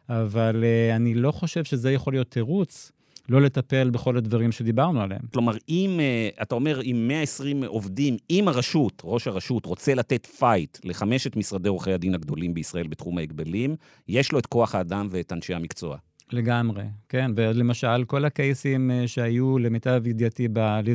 [0.09, 0.63] אבל
[0.95, 2.91] אני לא חושב שזה יכול להיות תירוץ
[3.29, 5.21] לא לטפל בכל הדברים שדיברנו עליהם.
[5.33, 5.99] כלומר, אם,
[6.41, 11.93] אתה אומר, אם 120 עובדים, אם הרשות, ראש הרשות, רוצה לתת fight לחמשת משרדי עורכי
[11.93, 13.75] הדין הגדולים בישראל בתחום ההגבלים,
[14.07, 15.97] יש לו את כוח האדם ואת אנשי המקצוע.
[16.31, 17.31] לגמרי, כן.
[17.35, 20.47] ולמשל, כל הקייסים אה, שהיו, למיטב ידיעתי,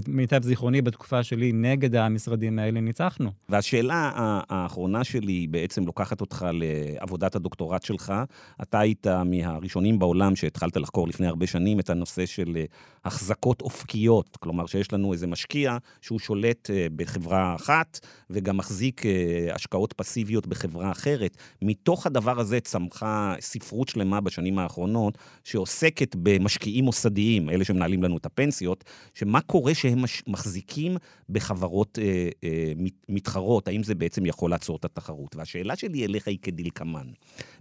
[0.08, 3.30] למיטב זיכרוני, בתקופה שלי, נגד המשרדים האלה, ניצחנו.
[3.48, 4.10] והשאלה
[4.48, 8.12] האחרונה שלי בעצם לוקחת אותך לעבודת הדוקטורט שלך.
[8.62, 12.64] אתה היית מהראשונים בעולם שהתחלת לחקור לפני הרבה שנים את הנושא של אה,
[13.04, 14.36] החזקות אופקיות.
[14.40, 18.00] כלומר, שיש לנו איזה משקיע שהוא שולט אה, בחברה אחת,
[18.30, 19.02] וגם מחזיק
[19.52, 21.36] השקעות פסיביות בחברה אחרת.
[21.62, 28.26] מתוך הדבר הזה צמחה ספרות שלמה בשנים האחרונות, שעוסקת במשקיעים מוסדיים, אלה שמנהלים לנו את
[28.26, 30.96] הפנסיות, שמה קורה שהם מש, מחזיקים
[31.28, 32.72] בחברות אה, אה,
[33.08, 35.36] מתחרות, האם זה בעצם יכול לעצור את התחרות?
[35.36, 37.06] והשאלה שלי אליך היא כדלקמן.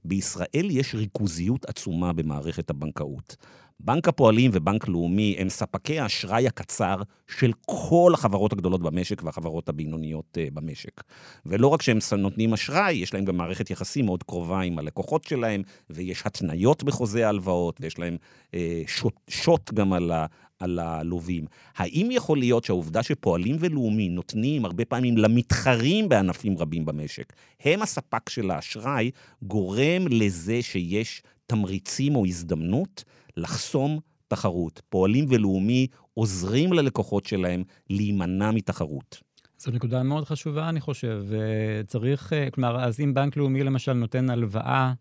[0.06, 3.36] בישראל יש ריכוזיות עצומה במערכת הבנקאות.
[3.80, 10.38] בנק הפועלים ובנק לאומי הם ספקי האשראי הקצר של כל החברות הגדולות במשק והחברות הבינוניות
[10.38, 11.04] uh, במשק.
[11.46, 15.64] ולא רק שהם נותנים אשראי, יש להם גם מערכת יחסים מאוד קרובה עם הלקוחות שלהם,
[15.90, 18.18] ויש התניות בחוזה ההלוואות, ויש להם
[18.52, 18.56] uh,
[18.88, 20.26] שוט, שוט גם על, ה,
[20.60, 21.46] על הלווים.
[21.76, 28.30] האם יכול להיות שהעובדה שפועלים ולאומי נותנים הרבה פעמים למתחרים בענפים רבים במשק, הם הספק
[28.30, 29.12] של האשראי,
[29.44, 33.04] גורם לזה שיש תמריצים או הזדמנות
[33.40, 34.82] לחסום תחרות.
[34.90, 39.22] פועלים ולאומי עוזרים ללקוחות שלהם להימנע מתחרות.
[39.58, 41.24] זו נקודה מאוד חשובה, אני חושב.
[41.88, 44.94] צריך, כלומר, אז אם בנק לאומי למשל נותן הלוואה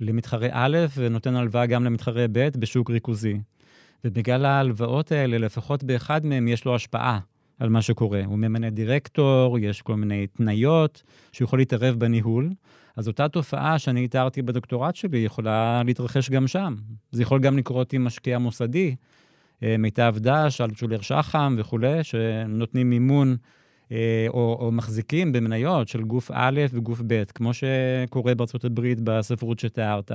[0.00, 3.40] למתחרה א' ונותן הלוואה גם למתחרה ב' בשוק ריכוזי,
[4.04, 7.18] ובגלל ההלוואות האלה, לפחות באחד מהם יש לו השפעה
[7.58, 8.24] על מה שקורה.
[8.24, 11.02] הוא ממנה דירקטור, יש כל מיני תניות
[11.32, 12.50] שהוא יכול להתערב בניהול.
[12.96, 16.74] אז אותה תופעה שאני התארתי בדוקטורט שלי יכולה להתרחש גם שם.
[17.12, 18.94] זה יכול גם לקרות עם משקיע מוסדי,
[19.62, 23.36] אה, מיטב דש, אלטשולר שחם וכולי, שנותנים מימון
[23.92, 29.58] אה, או, או מחזיקים במניות של גוף א' וגוף ב', כמו שקורה בארצות הברית בספרות
[29.58, 30.12] שתיארת.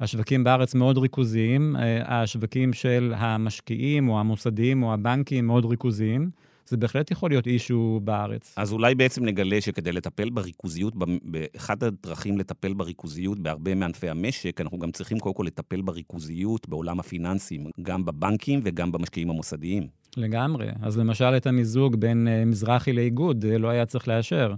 [0.00, 6.30] השווקים בארץ מאוד ריכוזיים, אה, השווקים של המשקיעים או המוסדיים או הבנקים מאוד ריכוזיים.
[6.70, 8.54] זה בהחלט יכול להיות אישו בארץ.
[8.56, 14.78] אז אולי בעצם נגלה שכדי לטפל בריכוזיות, באחד הדרכים לטפל בריכוזיות בהרבה מענפי המשק, אנחנו
[14.78, 19.86] גם צריכים קודם כל לטפל בריכוזיות בעולם הפיננסים, גם בבנקים וגם במשקיעים המוסדיים.
[20.16, 20.66] לגמרי.
[20.82, 24.54] אז למשל את המיזוג בין uh, מזרחי לאיגוד uh, לא היה צריך לאשר.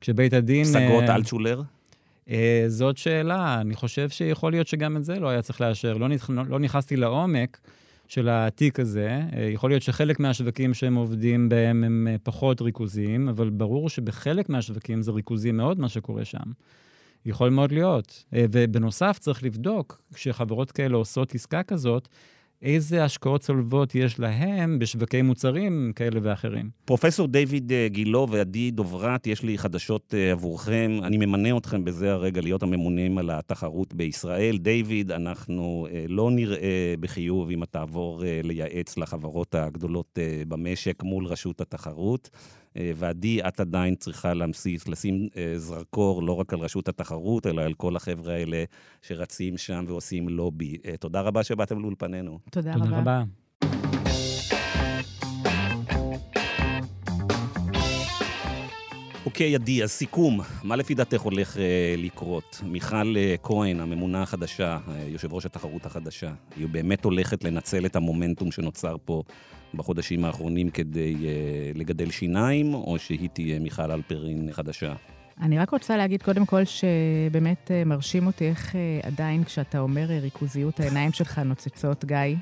[0.00, 0.64] כשבית הדין...
[0.64, 1.62] פסגות uh, אלטשולר?
[2.26, 2.30] Uh,
[2.68, 3.60] זאת שאלה.
[3.60, 5.96] אני חושב שיכול להיות שגם את זה לא היה צריך לאשר.
[5.96, 6.30] לא, נכ...
[6.48, 7.58] לא נכנסתי לעומק.
[8.12, 9.20] של התיק הזה.
[9.36, 14.48] אה, יכול להיות שחלק מהשווקים שהם עובדים בהם הם אה, פחות ריכוזיים, אבל ברור שבחלק
[14.48, 16.52] מהשווקים זה ריכוזי מאוד מה שקורה שם.
[17.26, 18.24] יכול מאוד להיות.
[18.34, 22.08] אה, ובנוסף, צריך לבדוק, כשחברות כאלה עושות עסקה כזאת,
[22.62, 26.70] איזה השקעות צולבות יש להם בשווקי מוצרים כאלה ואחרים.
[26.84, 30.92] פרופסור דיוויד אה, גילו ועדי דוברת, יש לי חדשות אה, עבורכם.
[31.02, 34.58] אני ממנה אתכם בזה הרגע להיות הממונים על התחרות בישראל.
[34.58, 41.60] דיוויד, אנחנו אה, לא נראה בחיוב אם אתה תעבור לייעץ לחברות הגדולות במשק מול רשות
[41.60, 42.30] התחרות.
[42.76, 47.62] אה, ועדי, את עדיין צריכה להמסיס, לשים אה, זרקור לא רק על רשות התחרות, אלא
[47.62, 48.64] על כל החבר'ה האלה
[49.02, 50.76] שרצים שם ועושים לובי.
[50.86, 52.38] אה, תודה רבה שבאתם לאולפנינו.
[52.50, 52.98] תודה, תודה רבה.
[52.98, 53.22] רבה.
[59.26, 62.60] אוקיי, עדי, אז סיכום, מה לפי דעתך הולך אה, לקרות?
[62.64, 67.96] מיכל אה, כהן, הממונה החדשה, אה, יושב ראש התחרות החדשה, היא באמת הולכת לנצל את
[67.96, 69.22] המומנטום שנוצר פה
[69.74, 74.92] בחודשים האחרונים כדי אה, לגדל שיניים, או שהיא תהיה מיכל אלפרין חדשה?
[75.40, 80.06] אני רק רוצה להגיד קודם כל שבאמת אה, מרשים אותי איך אה, עדיין כשאתה אומר
[80.08, 82.36] ריכוזיות, העיניים שלך נוצצות, גיא.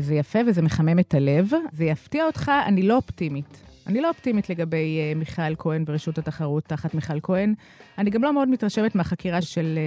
[0.00, 1.50] זה יפה וזה מחמם את הלב.
[1.72, 3.62] זה יפתיע אותך, אני לא אופטימית.
[3.86, 7.54] אני לא אופטימית לגבי מיכאל כהן ורשות התחרות תחת מיכל כהן.
[7.98, 9.78] אני גם לא מאוד מתרשמת מהחקירה של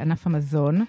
[0.00, 0.84] ענף המזון.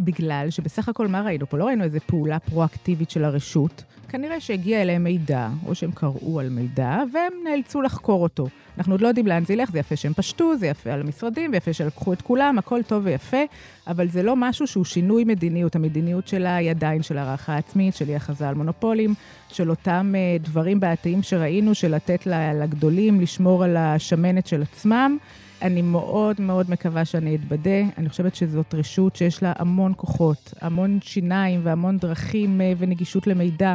[0.00, 1.58] בגלל שבסך הכל מה ראינו פה?
[1.58, 3.84] לא ראינו איזו פעולה פרואקטיבית של הרשות.
[4.08, 8.48] כנראה שהגיע אליהם מידע, או שהם קראו על מידע, והם נאלצו לחקור אותו.
[8.78, 11.50] אנחנו עוד לא יודעים לאן זה ילך, זה יפה שהם פשטו, זה יפה על המשרדים,
[11.52, 13.42] ויפה שלקחו את כולם, הכל טוב ויפה,
[13.86, 15.76] אבל זה לא משהו שהוא שינוי מדיניות.
[15.76, 19.14] המדיניות שלה היא עדיין של הערכה עצמית, של הכרזה על מונופולים,
[19.48, 22.26] של אותם uh, דברים בעייתיים שראינו, של לתת
[22.60, 25.18] לגדולים לשמור על השמנת של עצמם.
[25.62, 27.80] אני מאוד מאוד מקווה שאני אתבדה.
[27.98, 33.74] אני חושבת שזאת רשות שיש לה המון כוחות, המון שיניים והמון דרכים אה, ונגישות למידע,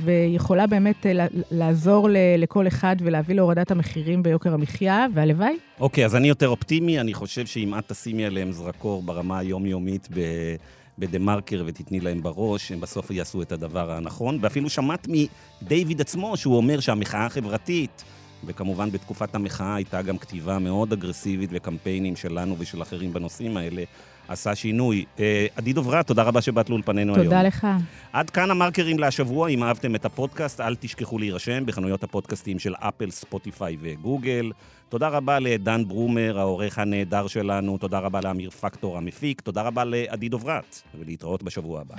[0.00, 2.08] ויכולה באמת אה, לעזור
[2.38, 5.56] לכל אחד ולהביא להורדת המחירים ביוקר המחיה, והלוואי.
[5.80, 7.00] אוקיי, okay, אז אני יותר אופטימי.
[7.00, 10.20] אני חושב שאם את תשימי עליהם זרקור ברמה היומיומית ב...
[10.98, 14.38] בדה מרקר ותתני להם בראש, הם בסוף יעשו את הדבר הנכון.
[14.40, 15.08] ואפילו שמעת
[15.62, 18.04] מדייוויד עצמו שהוא אומר שהמחאה החברתית,
[18.44, 23.82] וכמובן בתקופת המחאה הייתה גם כתיבה מאוד אגרסיבית וקמפיינים שלנו ושל אחרים בנושאים האלה,
[24.28, 25.04] עשה שינוי.
[25.20, 27.24] אה, עדי דוברת, תודה רבה שבאת לאולפנינו היום.
[27.24, 27.66] תודה לך.
[28.12, 29.48] עד כאן המרקרים להשבוע.
[29.48, 34.52] אם אהבתם את הפודקאסט, אל תשכחו להירשם בחנויות הפודקאסטים של אפל, ספוטיפיי וגוגל.
[34.88, 37.78] תודה רבה לדן ברומר, העורך הנהדר שלנו.
[37.78, 39.40] תודה רבה לאמיר פקטור המפיק.
[39.40, 41.94] תודה רבה לעדי דוברת, ולהתראות בשבוע הבא.